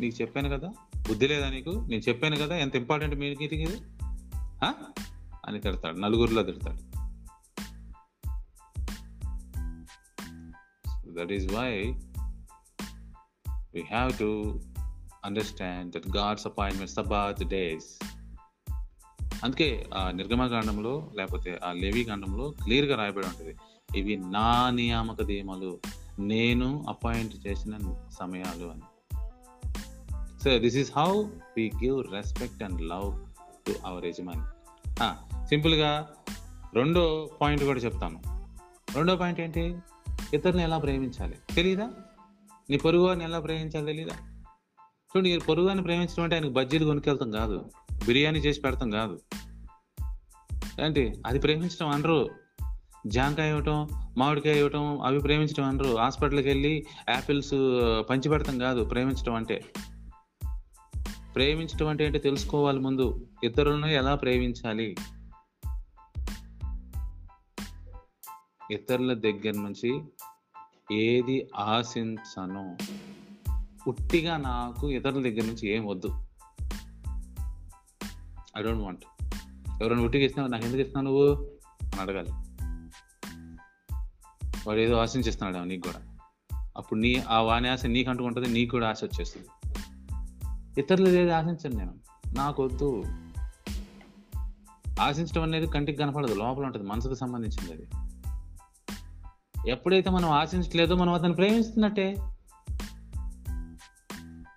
నీకు 0.00 0.22
చెప్పాను 0.22 0.48
కదా? 0.48 0.68
బుద్ధి 1.08 1.28
లేదా 1.28 1.48
నీకు? 1.48 1.70
నేను 1.70 2.02
చెప్పాను 2.08 2.36
కదా? 2.36 2.56
ఎంత 2.56 2.76
ఇంపార్టెంట్ 2.76 3.14
మీటింగ్ 3.14 3.62
ఇది? 3.62 3.76
అని 5.46 5.60
తిడతాడు. 5.60 5.96
నలుగురిలో 5.96 6.42
తిడతాడు. 6.42 6.90
That 11.08 11.32
is 11.32 11.52
why 11.52 11.94
we 13.76 13.82
have 13.82 14.18
to 14.22 14.58
understand 15.24 15.94
that 15.94 16.16
God's 16.16 16.46
appointments 16.46 16.98
about 16.98 17.48
days 17.48 18.04
అందుకే 19.44 19.86
ఆ 19.94 20.10
నిర్గమకాండంలో 20.10 21.10
లేకపోతే 21.16 21.60
ఆ 21.64 21.72
లేవి 21.72 22.04
కాండంలో 22.04 22.50
క్లియర్గా 22.50 22.96
రాయబడి 22.96 23.26
ఉంటుంది. 23.26 23.56
ఇవి 23.96 24.16
నా 24.16 24.70
నియామక 24.70 25.22
నియమాలు. 25.22 25.78
నేను 26.18 26.84
అపాయింట్ 26.88 27.46
చేసిన 27.46 27.78
సమయాలు 28.18 28.66
అని. 28.66 28.82
So 30.44 30.58
this 30.58 30.76
is 30.76 30.92
how 30.98 31.22
we 31.56 31.72
give 31.84 32.12
respect 32.12 32.62
and 32.62 32.82
love 32.82 33.28
to 33.66 33.74
our 33.86 34.06
యజమాని. 34.06 34.42
సింపుల్గా 35.48 36.08
రెండో 36.74 37.30
పాయింట్ 37.40 37.64
కూడా 37.64 37.80
చెప్తాను. 37.80 38.22
రెండో 38.96 39.16
పాయింట్ 39.16 39.40
ఏంటి? 39.40 39.76
ఇతరుని 40.34 40.62
ఎలా 40.62 40.78
ప్రేమించాలి? 40.78 41.34
తెలీదా? 41.54 41.90
నీ 42.70 42.76
పొరుగు 42.76 43.02
వారిని 43.02 43.24
ఎలా 43.24 43.40
ప్రేమించాలి 43.40 43.86
తెలీదా? 43.86 44.14
చూడండి 44.84 45.30
ఈ 45.30 45.38
పొరుగు 45.38 45.66
వారిని 45.66 45.84
ప్రేమించడం 45.84 46.22
అంటే 46.22 46.36
ఆయనకు 46.36 46.50
బజ్జీలు 46.50 46.84
కొనుకెళ్తాం 46.84 47.30
కాదు. 47.30 47.70
బిర్యానీ 48.06 48.38
చేసి 48.38 48.60
పెడతాం 48.60 48.90
కాదు. 48.90 49.20
ఏంటి? 50.84 51.14
అది 51.26 51.38
ప్రేమించడం 51.38 51.88
అనరు. 51.88 52.30
జాంకాయ 53.06 53.50
ఇవ్వటం 53.50 53.88
మామిడికాయ 54.18 54.58
ఇవ్వటం 54.58 55.00
అవి 55.00 55.20
ప్రేమించడం 55.20 55.64
అనరు. 55.64 55.96
హాస్పిటల్కి 55.96 56.48
వెళ్ళి 56.48 56.86
యాపిల్స్ 57.08 57.54
పంచి 58.10 58.28
పెడతాం 58.28 58.58
కాదు 58.58 58.84
ప్రేమించడం 58.84 59.34
అంటే. 59.34 59.64
ప్రేమించడం 61.34 61.88
అంటే 61.88 62.04
ఏంటో 62.04 62.18
తెలుసుకోవాలి 62.18 62.78
ముందు. 62.78 63.26
ఇతరులను 63.44 63.86
ఎలా 63.86 64.14
ప్రేమించాలి? 64.14 64.96
ఇతరుల 68.70 69.12
దగ్గర 69.12 69.52
నుంచి 69.52 70.00
ఏది 70.92 71.50
ఆశించను? 71.56 72.76
ఉట్టిగా 73.88 74.36
నాకు 74.36 74.90
ఇతరుల 74.90 75.22
దగ్గర 75.22 75.44
నుంచి 75.44 75.68
ఏం 75.68 75.86
వద్దు. 75.86 76.08
ఐ 78.58 78.62
డోంట్ 78.62 78.82
వాంట్ 78.82 79.04
ఎవరైనా 79.82 80.02
ఉట్టిగా 80.02 80.24
ఇస్తున్నావు? 80.24 80.52
నాకు 80.52 80.64
ఎందుకు 80.64 80.80
ఇస్తున్నావు 80.80 81.18
నువ్వు? 81.18 81.50
అని 81.82 82.00
అడగాలి. 82.00 82.32
వాడు 84.68 84.80
ఏదో 84.80 84.96
ఆశించిస్తున్నాడు 84.96 85.64
నీకు 85.64 85.88
కూడా. 85.88 86.16
అప్పుడు 86.76 87.00
నీ 87.00 87.14
ఆ 87.28 87.40
వాని 87.40 87.68
ఆశ 87.68 87.86
నీకు 87.86 88.10
అంటుకుంటుంది 88.10 88.48
నీకు 88.48 88.70
కూడా 88.70 88.88
ఆశ 88.88 89.00
వచ్చేస్తుంది. 89.04 89.48
ఇతరులు 90.80 91.08
ఏది 91.08 91.30
ఆశించను 91.30 91.76
నేను. 91.76 91.94
నాకు 92.36 92.64
వద్దు. 92.64 93.02
ఆశించడం 95.00 95.42
అనేది 95.42 95.66
కంటికి 95.66 95.98
కనపడదు 95.98 96.34
లోపల 96.34 96.64
ఉంటుంది 96.64 96.86
మనసుకు 96.86 97.14
సంబంధించింది 97.14 97.72
అది. 97.72 98.09
ఎప్పుడైతే 99.68 100.10
మనం 100.10 100.30
ఆశించట్లేదో 100.30 100.94
మనం 100.94 101.12
అతను 101.12 101.34
ప్రేమిస్తున్నట్టే. 101.34 102.16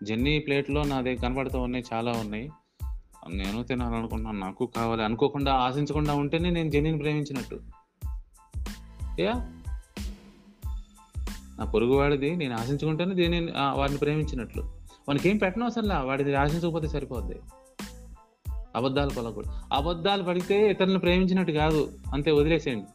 జెన్నీ 0.03 0.39
ప్లేట్లో 0.39 0.83
నా 0.83 1.01
దగ్గర 1.01 1.15
కనబడుతూ 1.15 1.59
ఉన్నాయి 1.59 1.85
చాలా 1.93 2.11
ఉన్నాయి. 2.11 2.49
నేను 3.33 3.63
తినాలనుకున్నాను 3.63 4.39
నాకు 4.39 4.65
కావాలి 4.65 5.03
అనుకోకుండా 5.03 5.53
ఆశించకుండా 5.53 6.13
ఉంటేనే 6.13 6.49
నేను 6.49 6.69
జెన్నీని 6.69 6.97
ప్రేమించినట్టు. 6.97 7.59
యా. 9.19 9.33
నా 11.59 11.65
పొరుగు 11.65 11.97
వాడిది 11.97 12.35
నేను 12.35 12.57
ఆశించుకుంటేనే 12.57 13.15
దీన్ని 13.15 13.51
వాడిని 13.73 13.99
ప్రేమించినట్లు. 13.99 14.63
వానికి 15.07 15.29
ఏం 15.29 15.37
పెట్టను 15.37 15.65
అసలు 15.65 16.05
వాడిది 16.05 16.35
ఆశించకపోతే 16.35 16.87
సరిపోద్ది. 16.87 17.39
అబద్ధాలు 18.75 19.09
పలకూడదు 19.09 19.51
అబద్ధాలు 19.73 20.23
పడితే 20.23 20.71
ఇతరులను 20.71 20.99
ప్రేమించినట్టు 20.99 21.51
కాదు. 21.51 21.99
అంతే 22.13 22.31
వదిలేసేయండి. 22.31 22.85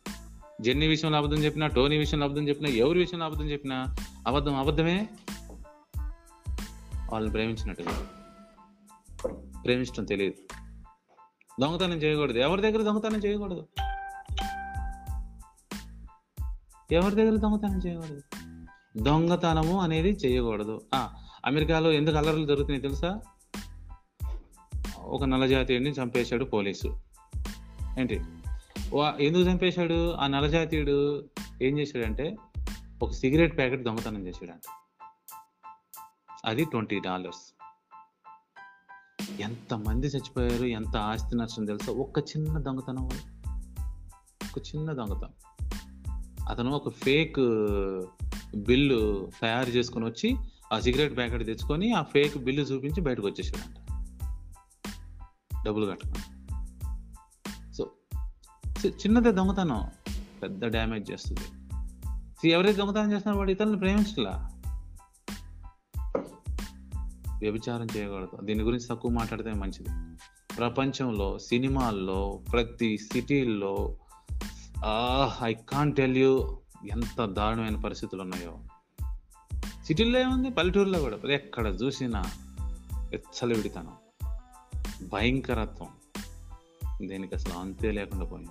జెన్నీ 0.60 0.86
విషయంలో 0.86 1.18
అబద్ధం 1.18 1.36
చెప్పినా 1.36 1.66
టోనీ 1.66 1.96
విషయంలో 1.96 2.26
అబద్ధం 2.26 2.48
చెప్పినా 2.48 2.70
ఎవరి 2.70 2.98
విషయంలో 2.98 3.26
అబద్ధం 3.26 3.44
చెప్పినా 3.44 3.96
అబద్ధం 4.26 4.56
అబద్ధమే? 4.56 5.08
వాళ్ళని 7.12 7.32
ప్రేమించినట్టు 7.32 7.82
ప్రేమించడం 9.64 10.04
తెలియదు. 10.04 10.54
దొంగతనం 11.60 11.92
చేయకూడదు. 11.92 12.38
ఎవరి 12.38 12.62
దగ్గర 12.62 12.82
దొంగతనం 12.82 13.18
చేయకూడదు? 13.18 13.66
ఎవరి 16.92 17.14
దగ్గర 17.14 17.36
దొంగతనం 17.36 17.78
చేయకూడదు? 17.78 18.22
దొంగతనము 18.96 19.80
అనేది 19.80 20.08
చేయకూడదు. 20.08 20.80
అమెరికాలో 21.44 21.92
ఎందుకు 21.92 22.16
అల్లర్లు 22.16 22.46
జరుగుతున్నాయి 22.46 22.80
తెలుసా? 22.80 23.20
ఒక 24.98 25.24
నల్లజాతీయుడిని 25.24 25.90
చంపేశాడు 25.90 26.44
పోలీసు. 26.44 27.00
ఏంటి? 27.98 28.20
ఎందుకు 29.20 29.42
చంపేశాడు? 29.42 30.12
ఆ 30.12 30.26
నలజాతీయుడు 30.26 31.28
ఏం 31.62 31.78
చేశాడంటే 31.78 32.36
ఒక 33.02 33.10
సిగరెట్ 33.10 33.56
ప్యాకెట్ 33.56 33.82
దొంగతనం 33.82 34.26
చేశాడంట. 34.26 34.60
అది 36.44 36.64
ట్వంటీ 36.64 37.00
డాలర్స్. 37.00 37.54
ఎంత 39.40 39.74
మంది 39.74 40.06
చచ్చిపోయారు? 40.06 40.64
ఎంత 40.64 40.96
ఆస్తి 40.96 41.36
నష్టం 41.36 41.64
తెలుసా? 41.64 41.92
ఒక్క 41.92 42.18
చిన్న 42.18 42.58
దొంగతనం 42.58 43.06
వల్ల. 43.06 43.52
ఒక 44.44 44.76
చిన్న 44.76 44.92
దొంగతనం. 44.92 45.30
అతను 46.48 46.70
ఒక 46.70 46.88
ఫేక్ 46.88 47.40
బిల్లు 48.56 49.30
తయారు 49.42 49.70
చేసుకొని 49.70 50.04
వచ్చి 50.04 50.36
ఆ 50.72 50.80
సిగరెట్ 50.80 51.16
ప్యాకెట్ 51.16 51.46
తెచ్చుకొని 51.46 51.92
ఆ 51.92 52.02
ఫేక్ 52.02 52.38
బిల్లు 52.38 52.62
చూపించి 52.62 53.00
బయటకు 53.00 53.26
వచ్చేసాడంట. 53.26 53.76
డబ్బులు 55.66 55.86
కట్టుకొని 55.86 56.37
చిన్నదే 58.86 59.32
దొంగతనం. 59.32 59.90
పెద్ద 60.42 60.64
డ్యామేజ్ 60.64 61.10
చేస్తుంది. 61.10 61.40
ఎవరైతే 62.50 62.78
దొంగతనం 62.78 63.12
చేస్తున్నారో 63.12 63.38
వాడు 63.38 63.50
ఇతరులను 63.50 63.78
ప్రేమించలా 63.78 64.50
వ్యభిచారం 67.38 67.86
చేయకూడదు. 67.96 68.44
దీని 68.44 68.62
గురించి 68.62 68.86
తక్కువ 68.86 69.10
మాట్లాడితే 69.10 69.52
మంచిది. 69.52 69.88
ప్రపంచంలో 70.56 71.38
సినిమాల్లో 71.38 72.40
ప్రతి 72.52 72.98
సిటీల్లో 72.98 73.96
ఐ 75.42 75.54
కాన్ 75.54 75.94
టెల్ 75.94 76.16
యూ 76.16 76.58
ఎంత 76.92 77.24
దారుణమైన 77.24 77.80
పరిస్థితులు 77.80 78.22
ఉన్నాయో. 78.22 78.58
సిటీల్లో 79.84 80.20
ఏముంది? 80.20 80.50
పల్లెటూరులో 80.50 81.00
కూడా. 81.00 81.32
ఎక్కడ 81.32 81.66
చూసినా 81.66 82.24
విడితనం 83.44 83.92
భయంకరత్వం. 85.12 85.88
దీనికి 87.08 87.34
అసలు 87.34 87.52
అంతే 87.52 87.90
లేకుండా 87.90 88.24
పోయింది. 88.24 88.50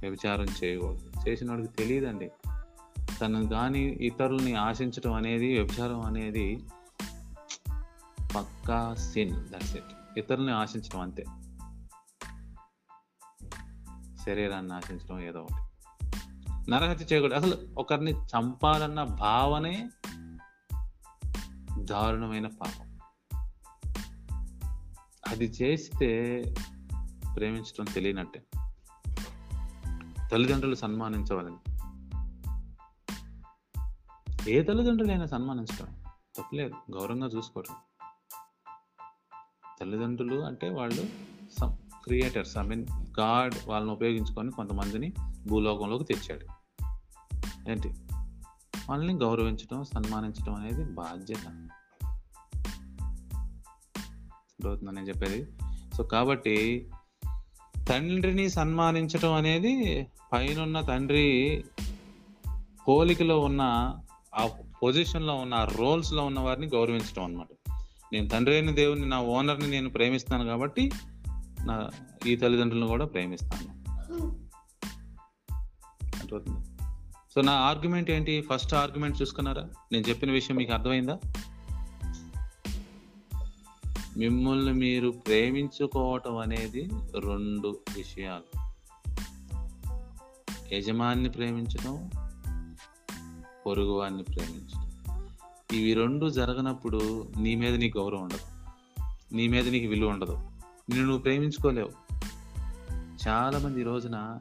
వ్యభిచారం 0.00 0.46
చేయకూడదు. 0.64 1.28
చేసిన 1.28 1.50
వాడికి 1.50 1.68
తెలియదండి. 1.68 2.30
తను 3.20 3.48
కానీ 3.48 3.80
ఇతరుల్ని 3.80 4.54
ఆశించడం 4.54 5.12
అనేది 5.12 5.54
వ్యభిచారం 5.54 6.00
అనేది 6.00 6.64
పక్కా 8.36 8.94
సిన్ 8.94 9.48
దట్స్ 9.48 9.76
ఇట్ 9.76 10.18
ఇతరుల్ని 10.18 10.52
ఆశించడం 10.52 11.00
అంతే. 11.00 11.24
శరీరాన్ని 14.26 14.74
ఆశించడం 14.74 15.20
ఏదో 15.20 15.40
ఒకటి. 15.40 15.68
నరహత్య 16.70 17.04
చేయకూడదు. 17.12 17.34
అసలు 17.34 17.74
ఒకరిని 17.78 18.10
చంపాలన్న 18.10 19.04
భావనే 19.04 19.90
దారుణమైన 21.78 22.46
పాపం. 22.46 22.98
అది 25.26 25.44
చేస్తే 25.44 26.42
ప్రేమించడం 27.36 27.84
తెలియనట్టే. 27.84 28.42
తల్లిదండ్రులు 30.32 30.74
సన్మానించవాలని 30.74 31.56
ఏ 34.50 34.62
తల్లిదండ్రులైనా 34.62 35.26
సన్మానించడం 35.26 36.04
తప్పలేదు. 36.36 36.74
గౌరవంగా 36.90 37.26
చూసుకోవడం 37.26 37.74
తల్లిదండ్రులు 39.80 40.40
అంటే 40.40 40.68
వాళ్ళు 40.68 41.06
some 41.60 41.76
creators. 42.04 42.58
I 42.58 42.62
mean 42.62 42.86
God 43.20 43.54
వాళ్ళని 43.66 43.92
ఉపయోగించుకొని 43.92 44.50
కొంతమందిని 44.50 45.12
భూలోకంలోకి 45.46 46.04
తెచ్చాడు. 46.04 46.46
ఏంటి? 47.70 47.88
వాళ్ళని 48.88 49.14
గౌరవించడం 49.14 49.84
సన్మానించడం 49.84 50.54
అనేది 50.54 50.84
బాధ్యత. 50.84 51.46
అర్థమవుతుందా 54.58 54.90
నేను 54.90 55.08
చెప్పేది. 55.08 55.52
సో 55.96 56.02
కాబట్టి 56.02 56.88
తండ్రిని 57.88 58.50
సన్మానించటం 58.50 59.32
అనేది 59.32 60.06
పైనున్న 60.32 60.80
తండ్రి 60.80 61.64
పోలికలో 62.88 63.40
ఉన్న 63.40 63.94
ఆ 64.34 64.48
పొజిషన్లో 64.82 65.34
ఉన్న 65.34 65.54
ఆ 65.54 65.64
రోల్స్లో 65.64 66.24
ఉన్న 66.24 66.40
వారిని 66.40 66.66
గౌరవించడం 66.66 67.24
అనమాట 67.24 67.46
నేను 68.12 68.28
తండ్రి 68.28 68.54
అయిన 68.54 68.70
దేవుని 68.70 69.06
నా 69.06 69.20
ఓనర్ని 69.22 69.70
నేను 69.70 69.90
ప్రేమిస్తాను 69.90 70.44
కాబట్టి 70.44 70.90
నా 71.66 71.90
ఈ 72.26 72.36
తల్లిదండ్రులను 72.36 72.86
కూడా 72.86 73.04
ప్రేమిస్తాను. 73.04 73.78
సో 77.34 77.40
నా 77.40 77.52
ఆర్గ్యుమెంట్ 77.52 78.10
ఏంటి? 78.10 78.40
ఫస్ట్ 78.40 78.74
ఆర్గ్యుమెంట్ 78.74 79.22
చూసుకున్నారా? 79.22 79.68
నేను 79.92 80.08
చెప్పిన 80.08 80.30
విషయం 80.30 80.56
మీకు 80.56 80.72
అర్థమైందా? 80.72 81.18
మిమ్మల్ని 84.18 84.72
మీరు 84.72 85.10
ప్రేమించుకోవటం 85.10 86.36
అనేది 86.36 86.90
రెండు 87.18 87.80
విషయాలు. 87.96 88.68
యజమాన్ని 90.74 91.30
ప్రేమించడం 91.30 92.10
పొరుగువాన్ని 93.66 94.22
ప్రేమించడం 94.22 94.90
ఇవి 95.72 95.94
రెండు 95.94 96.30
జరగనప్పుడు 96.30 97.28
నీ 97.38 97.54
మీద 97.54 97.74
నీకు 97.74 97.98
గౌరవం 97.98 98.22
ఉండదు. 98.22 98.40
నీ 99.34 99.48
మీద 99.48 99.68
నీకు 99.68 99.86
విలువ 99.86 100.10
ఉండదు. 100.10 100.32
నిన్ను 100.88 101.04
నువ్వు 101.04 101.18
ప్రేమించుకోలేవు. 101.18 101.90
చాలామంది 103.28 103.80
ఈ 103.80 103.84
రోజున 103.84 104.38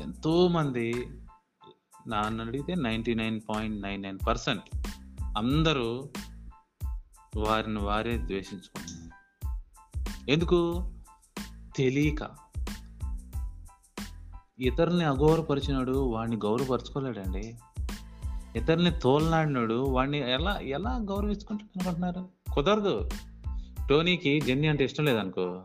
ఎంతోమంది 0.00 1.06
నాన్న 2.06 2.42
అడిగితే 2.42 2.74
ninety 2.74 3.14
nine 3.14 3.40
point 3.48 3.82
nine 3.82 4.02
nine 4.02 4.18
percent 4.26 4.76
అందరూ 5.38 6.08
వారిని 7.36 7.78
వారే 7.78 8.18
ద్వేషించుకుంటున్నారు. 8.18 9.08
ఎందుకు? 10.30 10.90
తెలియక. 11.76 12.30
ఇతరుల్ని 14.60 15.04
అగౌరవపరిచినాడు 15.04 15.98
వాడిని 15.98 16.36
గౌరవపరచుకోలేడండి. 16.36 17.58
ఇతరుల్ని 18.56 19.00
తోలనాడినాడు 19.00 19.74
వాడిని 19.74 20.32
ఎలా 20.32 20.60
ఎలా 20.60 20.90
గౌరవించుకుంటాడు 20.90 21.78
అనుకుంటున్నారు 21.78 22.28
కుదరదు. 22.54 23.10
టోనీకి 23.88 24.40
జెన్నీ 24.40 24.68
అంటే 24.68 24.84
ఇష్టం 24.84 25.04
లేదనుకో. 25.04 25.62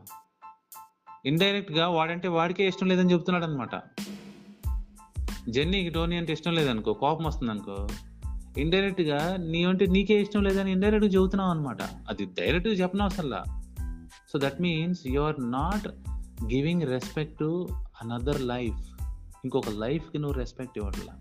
ఇండైరెక్ట్గా 1.26 1.90
వాడంటే 1.90 2.28
వాడికే 2.28 2.68
ఇష్టం 2.68 2.88
లేదని 2.88 3.14
చెప్తున్నాడు 3.14 3.46
అనమాట 3.46 3.82
జెన్నీకి 5.50 5.90
టోనీ 5.90 6.16
అంటే 6.16 6.34
ఇష్టం 6.34 6.56
లేదనుకో 6.56 6.94
కోపం 6.94 7.24
వస్తుంది 7.24 7.52
అనుకో 7.52 7.88
ఇండైరెక్ట్గా 8.58 9.38
నీ 9.38 9.64
అంటే 9.64 9.86
నీకే 9.86 10.22
ఇష్టం 10.22 10.44
లేదని 10.44 10.72
ఇండైరెక్ట్గా 10.72 11.12
చెబుతున్నావు 11.12 11.52
అనమాట 11.52 11.82
అది 11.82 12.26
డైరెక్ట్గా 12.26 12.74
చెప్పిన 12.74 13.02
అసలు 13.02 13.36
so 14.34 14.40
that 14.40 14.62
means 14.62 15.08
you 15.08 15.22
are 15.22 15.52
not 15.52 15.88
giving 16.54 16.82
respect 16.82 17.40
to 17.40 17.68
another 18.04 18.42
life 18.42 18.94
ఇంకొక 19.44 19.70
లైఫ్కి 19.70 20.18
నువ్వు 20.18 20.38
రెస్పెక్ట్ 20.38 20.78
ఇవ్వట్లా. 20.78 21.14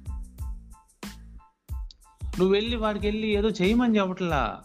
నువ్వు 2.38 2.52
వెళ్ళి 2.52 2.76
వాడికి 2.76 3.06
వెళ్ళి 3.06 3.28
ఏదో 3.28 3.48
చేయమని 3.48 3.98
చెప్పట్లా. 3.98 4.60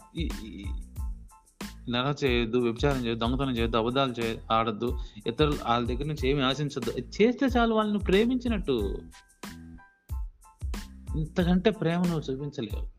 నెల 1.88 2.14
చేయొద్దు 2.24 2.58
వ్యభిచారం 2.58 3.04
చేయొద్దు 3.04 3.26
దొంగతనం 3.26 3.56
చేయొద్దు 3.56 3.76
అబద్ధాలు 3.76 4.12
చేయ 4.12 4.36
ఆడద్దు 4.52 4.98
ఇతరులు 5.26 5.56
వాళ్ళ 5.68 5.86
దగ్గర 5.86 6.04
నుంచి 6.04 6.28
ఏమి 6.28 6.42
ఆశించొద్దు. 6.42 6.90
చేస్తే 6.90 7.46
చాలు 7.56 7.74
వాళ్ళని 7.74 7.98
ప్రేమించినట్టు. 7.98 8.98
ఇంతకంటే 11.16 11.70
ప్రేమ 11.70 12.02
నువ్వు 12.02 12.20
చూపించలేవు. 12.20 12.98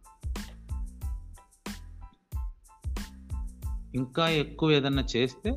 ఇంకా 3.96 4.30
ఎక్కువ 4.30 4.72
ఏదన్నా 4.72 5.02
చేస్తే 5.02 5.56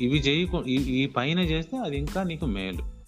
ఇవి 0.00 0.18
చేయకు 0.18 0.64
ఈ- 0.64 1.06
పైన 1.06 1.38
చేస్తే 1.38 1.78
అది 1.78 1.98
ఇంకా 1.98 2.22
నీకు 2.22 2.46
మేలు. 2.46 2.98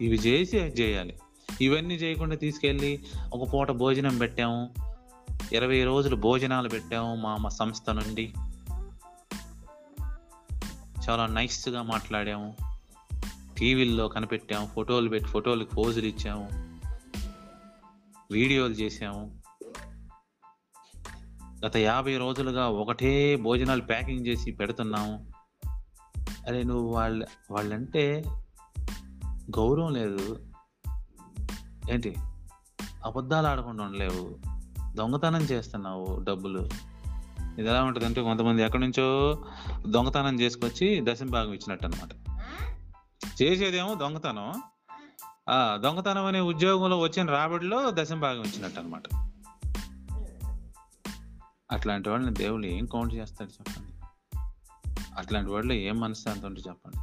ఇవి 0.00 0.16
చేసి 0.16 0.56
చేయాలి 0.56 1.18
ఇవన్నీ 1.60 1.94
చేయకుండా 1.94 2.36
తీసుకెళ్ళి 2.36 3.04
ఒక 3.34 3.52
పూట 3.52 3.70
భోజనం 3.70 4.18
పెట్టాము. 4.18 4.70
ఇరవై 5.52 5.84
రోజులు 5.84 6.16
భోజనాలు 6.16 6.68
పెట్టాము 6.68 7.14
మా 7.14 7.36
మా 7.36 7.48
సంస్థ 7.48 7.90
నుండి. 7.90 8.34
చాలా 11.10 11.26
నైస్గా 11.26 11.82
మాట్లాడాము. 11.82 12.56
టీవీల్లో 13.58 14.08
కనిపెట్టాము 14.08 14.66
ఫోటోలు 14.66 15.08
పెట్టి 15.08 15.30
ఫోటోలకు 15.30 15.74
పోజులు 15.74 16.06
ఇచ్చాము. 16.06 16.67
వీడియోలు 18.30 18.72
చేసాము 18.72 19.40
గత 21.66 21.76
యాభై 21.76 22.16
రోజులుగా 22.16 22.68
ఒకటే 22.68 23.36
భోజనాలు 23.36 23.82
ప్యాకింగ్ 23.82 24.26
చేసి 24.26 24.52
పెడుతున్నాము. 24.52 25.26
అరే 26.46 26.62
నువ్వు 26.62 26.92
వాళ్ళ 26.92 27.26
వాళ్ళంటే 27.50 28.24
గౌరవం 29.56 29.92
లేదు. 29.92 30.50
ఏంటి? 31.90 32.16
అబద్ధాలు 33.04 33.46
ఆడకుండా 33.46 33.84
ఉండలేవు. 33.84 34.38
దొంగతనం 34.94 35.40
చేస్తున్నావు 35.40 36.24
డబ్బులు. 36.24 36.68
ఇది 37.58 37.68
ఎలా 37.68 37.84
ఉంటుంది 37.84 38.06
అంటే 38.06 38.22
కొంతమంది 38.22 38.62
ఎక్కడి 38.62 38.82
నుంచో 38.82 39.38
దొంగతనం 39.86 40.40
చేసుకొచ్చి 40.40 41.00
దశం 41.02 41.26
భాగం 41.26 41.48
ఇచ్చినట్టు 41.48 41.86
అనమాట 41.86 42.08
చేసేదేమో 43.42 43.94
దొంగతనం. 43.94 44.52
దొంగతనం 45.80 46.24
అనే 46.24 46.40
ఉద్యోగంలో 46.40 46.98
వచ్చిన 46.98 47.30
రాబడిలో 47.30 47.90
దశం 47.90 48.20
భాగం 48.20 48.42
ఇచ్చినట్టు 48.42 48.80
అనమాట 48.80 49.28
అట్లాంటి 51.72 52.08
వాళ్ళని 52.08 52.34
దేవుడు 52.34 52.66
ఏం 52.66 52.86
కౌంట్ 52.86 53.14
చేస్తాడు 53.14 53.50
చెప్పండి? 53.50 53.92
అట్లాంటి 55.18 55.50
వాళ్ళు 55.50 55.72
ఏం 55.72 56.00
మనశ్శాంతి 56.00 56.46
ఉంటే 56.46 56.62
చెప్పండి? 56.68 56.98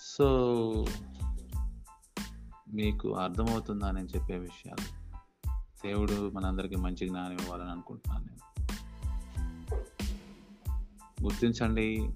సో 0.00 0.26
మీకు 2.74 3.14
అర్థమవుతుందా 3.14 3.90
నేను 3.90 4.06
చెప్పే 4.06 4.36
విషయాలు? 4.38 5.06
దేవుడు 5.86 6.30
మనందరికీ 6.30 6.76
మంచి 6.76 7.08
జ్ఞానం 7.08 7.32
ఇవ్వాలని 7.32 7.70
అనుకుంటున్నాను 7.70 8.24
నేను. 8.24 8.46
గుర్తించండి 11.22 12.10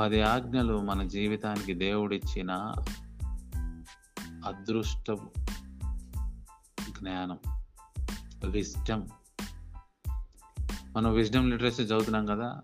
పది 0.00 0.22
ఆజ్ఞలు 0.22 0.80
మన 0.80 1.08
జీవితానికి 1.08 1.74
దేవుడిచ్చిన 1.74 2.52
అదృష్ట 4.46 5.12
జ్ఞానం 7.00 7.38
విజ్డమ్. 8.50 9.08
మనం 10.96 11.12
విజ్డమ్ 11.12 11.50
లిటరేచర్ 11.50 11.80
చదువుతున్నాం 11.80 12.26
కదా 12.26 12.60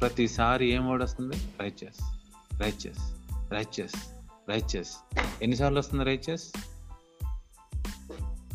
ప్రతిసారి 0.00 0.72
ఏం 0.72 0.88
వర్డ్ 0.88 1.02
వస్తుంది? 1.02 1.36
రైచెస్ 1.60 2.20
రైచెస్ 2.60 3.14
రైచెస్ 3.52 3.94
రైచెస్ 4.48 4.96
ఎన్నిసార్లు 5.42 5.78
వస్తుంది 5.78 6.04
రైచెస్ 6.04 6.52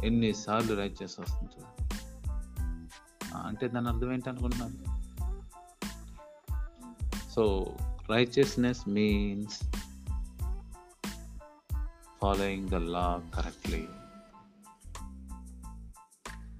ఎన్నిసార్లు 0.03 0.76
రైచెస్ 0.76 1.20
వస్తుంది 1.20 1.49
చూడండి. 1.59 1.95
అంటే 3.36 3.68
దాని 3.68 3.89
అర్థం 3.89 4.13
ఏంటనుకుంటున్నాను 4.13 4.97
so 7.30 7.76
righteousness 8.11 8.89
means 8.89 9.63
following 12.21 12.69
the 12.69 12.73
law 12.73 13.23
correctly 13.35 13.85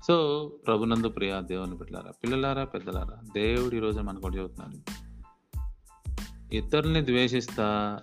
so 0.08 0.48
ప్రభునందు 0.68 1.10
ప్రియ 1.10 1.42
దేవుని 1.42 1.76
బిడ్డలారా 1.76 2.12
పిల్లలారా 2.24 2.64
పెద్దలారా 2.64 3.18
దేవుడు 3.34 3.76
ఈరోజు 3.76 4.00
మనకు 4.00 4.28
ఒకటి 4.28 4.38
చెబుతున్నాడు. 4.38 5.08
ఇతరుల్ని 6.56 7.06
ద్వేషిస్తా 7.06 8.00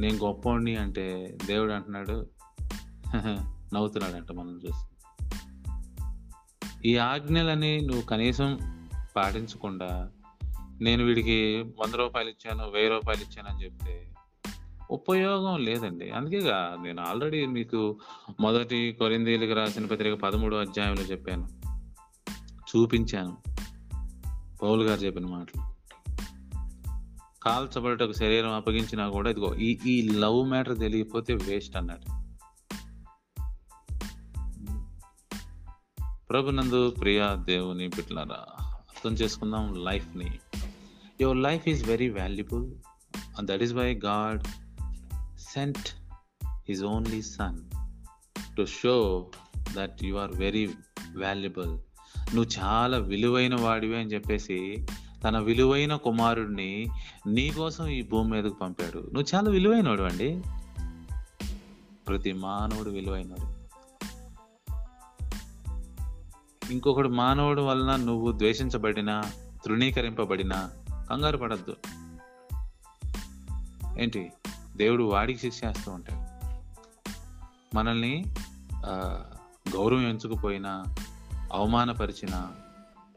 నేను 0.00 0.16
గొప్పోడిని 0.16 0.76
అంటే 0.76 1.38
దేవుడు 1.46 1.72
అంటున్నాడు. 1.72 2.26
నవ్వుతున్నాడంట 3.74 4.32
మనం 4.32 4.60
చూసి. 4.66 4.84
ఈ 6.88 6.96
ఆజ్ఞలని 6.96 7.80
నువ్వు 7.80 8.02
కనీసం 8.02 8.58
పాటించకుండా 9.16 10.10
నేను 10.80 11.04
వీడికి 11.04 11.62
వంద 11.62 11.94
రూపాయలు 11.94 12.28
ఇచ్చాను 12.28 12.70
వెయ్యి 12.70 12.90
రూపాయలు 12.90 13.20
ఇచ్చాను 13.20 13.48
అని 13.48 13.64
చెప్తే 13.64 14.14
ఉపయోగం 14.90 15.64
లేదండి. 15.64 16.10
అందుకేగా 16.10 16.76
నేను 16.82 17.02
ఆల్రెడీ 17.02 17.46
మీకు 17.46 17.98
మొదటి 18.40 18.96
కొరిందీలకు 18.98 19.52
రాసిన 19.52 19.86
పత్రిక 19.86 20.14
పదమూడో 20.14 20.56
అధ్యాయంలో 20.56 21.02
చెప్పాను. 21.02 21.48
చూపించాను. 22.54 23.36
పౌలు 24.62 24.82
గారు 24.82 25.00
చెప్పిన 25.00 25.26
మాటలు. 25.26 25.68
కాల్చబడటకు 27.42 28.12
శరీరం 28.12 28.52
అప్పగించినా 28.52 29.08
కూడా 29.08 29.30
ఇదిగో 29.30 29.54
ఈ 29.54 29.78
ఈ 29.86 30.08
లవ్ 30.08 30.48
మ్యాటర్ 30.48 30.78
తెలియకపోతే 30.78 31.34
వేస్ట్ 31.34 31.76
అన్నాడు. 31.76 32.18
ప్రభునందు 36.30 36.90
ప్రియా 36.90 37.34
దేవుని 37.34 37.88
బిడ్డలారా 37.88 38.46
అర్థం 38.60 39.12
చేసుకుందాం 39.12 39.84
లైఫ్ని. 39.84 40.38
Your 41.20 41.36
life 41.36 41.68
is 41.68 41.88
very 41.88 42.08
valuable 42.08 42.66
and 43.38 43.50
that 43.50 43.62
is 43.62 43.72
why 43.72 44.00
God 44.04 44.42
sent 45.38 45.88
his 46.44 46.84
only 46.84 47.22
son 47.22 47.58
to 48.56 48.66
show 48.66 49.30
that 49.72 50.04
you 50.04 50.16
are 50.16 50.30
very 50.36 50.66
valuable 51.16 51.78
నువ్వు 52.34 52.46
చాలా 52.58 52.98
విలువైన 52.98 53.60
వాడివి 53.60 53.96
అని 53.96 54.12
చెప్పేసి 54.12 54.86
తన 55.24 55.38
విలువైన 55.38 55.96
కుమారుడిని 55.96 56.86
నీ 57.26 57.50
కోసం 57.50 57.86
ఈ 57.86 58.02
భూమి 58.02 58.30
మీదకు 58.30 58.54
పంపాడు. 58.54 58.98
నువ్వు 58.98 59.24
చాలా 59.34 59.50
విలువైనవాడు 59.50 60.02
అండి. 60.02 60.42
ప్రతి 62.08 62.32
మానవుడు 62.32 62.90
విలువైనడు 62.90 63.58
ఇంకొకడు 66.72 67.08
మానవుడు 67.08 67.62
వలన 67.62 67.96
నువ్వు 67.96 68.32
ద్వేషించబడినా 68.32 69.22
తృణీకరింపబడినా 69.64 70.70
కంగారు 71.10 71.36
పడద్దు. 71.36 71.76
ఏంటి? 73.98 74.32
దేవుడు 74.76 75.04
వాడికి 75.04 75.38
శిక్ష 75.38 75.60
చేస్తూ 75.64 75.92
ఉంటాడు. 75.92 76.28
మనల్ని 77.76 78.24
గౌరవం 79.76 80.08
ఎంచుకుపోయినా 80.08 80.84
అవమానపరిచిన 81.52 82.50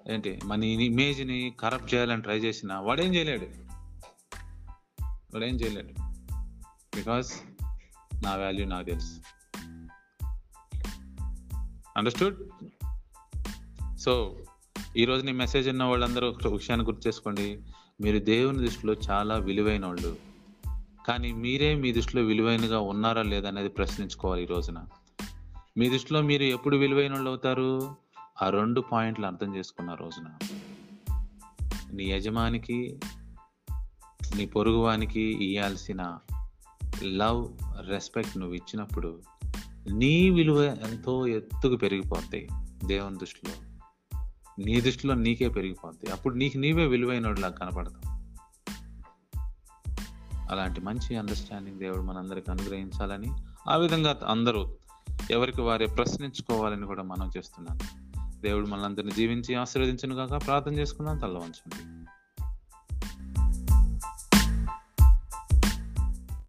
ఏంటి? 0.09 0.39
మన 0.43 0.63
ఇమేజ్ని 0.63 1.53
కరప్ట్ 1.59 1.93
చేయాలని 1.93 2.21
ట్రై 2.21 2.37
చేసినా 2.37 2.79
వాడేం 2.79 3.15
చేయలేడు. 3.15 3.47
వాడేం 5.05 5.55
చేయలేడు. 5.55 5.87
బికాస్ 6.95 7.33
నా 8.23 8.35
వాల్యూ 8.35 8.65
నాకు 8.65 8.85
తెలుసు. 8.85 9.21
అండర్స్టూడ్ 11.97 12.35
సో 13.97 14.37
ఈరోజు 14.97 15.25
నీ 15.25 15.31
మెసేజ్ 15.31 15.69
ఉన్న 15.69 15.83
వాళ్ళందరూ 15.83 16.29
ఒక 16.29 16.47
విషయాన్ని 16.47 16.87
గుర్తు 16.87 17.07
చేసుకోండి. 17.07 17.61
మీరు 18.01 18.19
దేవుని 18.19 18.57
దృష్టిలో 18.57 18.95
చాలా 19.09 19.35
విలువైన 19.35 19.85
వాళ్ళు 19.85 20.15
కానీ 21.07 21.31
మీరే 21.31 21.75
మీ 21.75 21.91
దృష్టిలో 21.91 22.23
విలువైనగా 22.23 22.79
ఉన్నారా 22.79 23.21
లేదా 23.21 23.47
అనేది 23.47 23.69
ప్రశ్నించుకోవాలి 23.69 24.43
ఈ 24.43 24.45
రోజున. 24.45 24.85
మీ 25.77 25.89
దృష్టిలో 25.89 26.21
మీరు 26.21 26.43
ఎప్పుడు 26.43 26.77
విలువైన 26.77 27.13
వాళ్ళు 27.13 27.29
అవుతారు? 27.29 27.95
ఆ 28.41 28.49
రెండు 28.49 28.81
పాయింట్లు 28.81 29.25
అర్థం 29.25 29.55
చేసుకున్న 29.55 29.93
రోజున. 29.93 30.25
నీ 31.93 32.03
యజమానికి 32.11 32.99
నీ 34.35 34.45
పొరుగువానికి 34.45 35.21
ఇవ్వాల్సిన 35.21 36.17
లవ్ 37.03 37.47
రెస్పెక్ట్ 37.89 38.37
నువ్వు 38.37 38.55
ఇచ్చినప్పుడు 38.55 39.21
నీ 39.91 40.29
విలువ 40.29 40.63
ఎంతో 40.63 41.27
ఎత్తుకు 41.27 41.75
పెరిగిపోతాయి 41.75 42.49
దేవుని 42.85 43.17
దృష్టిలో. 43.17 43.70
నీ 44.65 44.81
దృష్టిలో 44.81 45.13
నీకే 45.13 45.49
పెరిగిపోద్ది. 45.49 46.11
అప్పుడు 46.11 46.35
నీకు 46.35 46.57
నీవే 46.57 46.85
విలువైనలా 46.85 47.49
కనపడతావు. 47.49 48.21
అలాంటి 50.51 50.81
మంచి 50.81 51.15
అండర్స్టాండింగ్ 51.15 51.79
దేవుడు 51.79 52.01
మనందరికి 52.01 52.51
అనుగ్రహించాలని 52.51 53.27
ఆ 53.69 53.75
విధంగా 53.75 54.19
అందరూ 54.27 54.75
ఎవరికి 55.31 55.61
వారే 55.61 55.85
ప్రశ్నించుకోవాలని 55.85 56.85
కూడా 56.85 57.03
మనం 57.03 57.31
చేస్తున్నాను. 57.37 58.11
దేవుడు 58.41 58.67
మనందరిని 58.67 59.11
జీవించి 59.11 59.55
ఆశీర్వదించను 59.55 60.15
కాక 60.15 60.45
ప్రార్థన 60.45 60.73
చేసుకుందాం. 60.73 61.17
తల్ల 61.17 61.37
వంచండి 61.37 62.00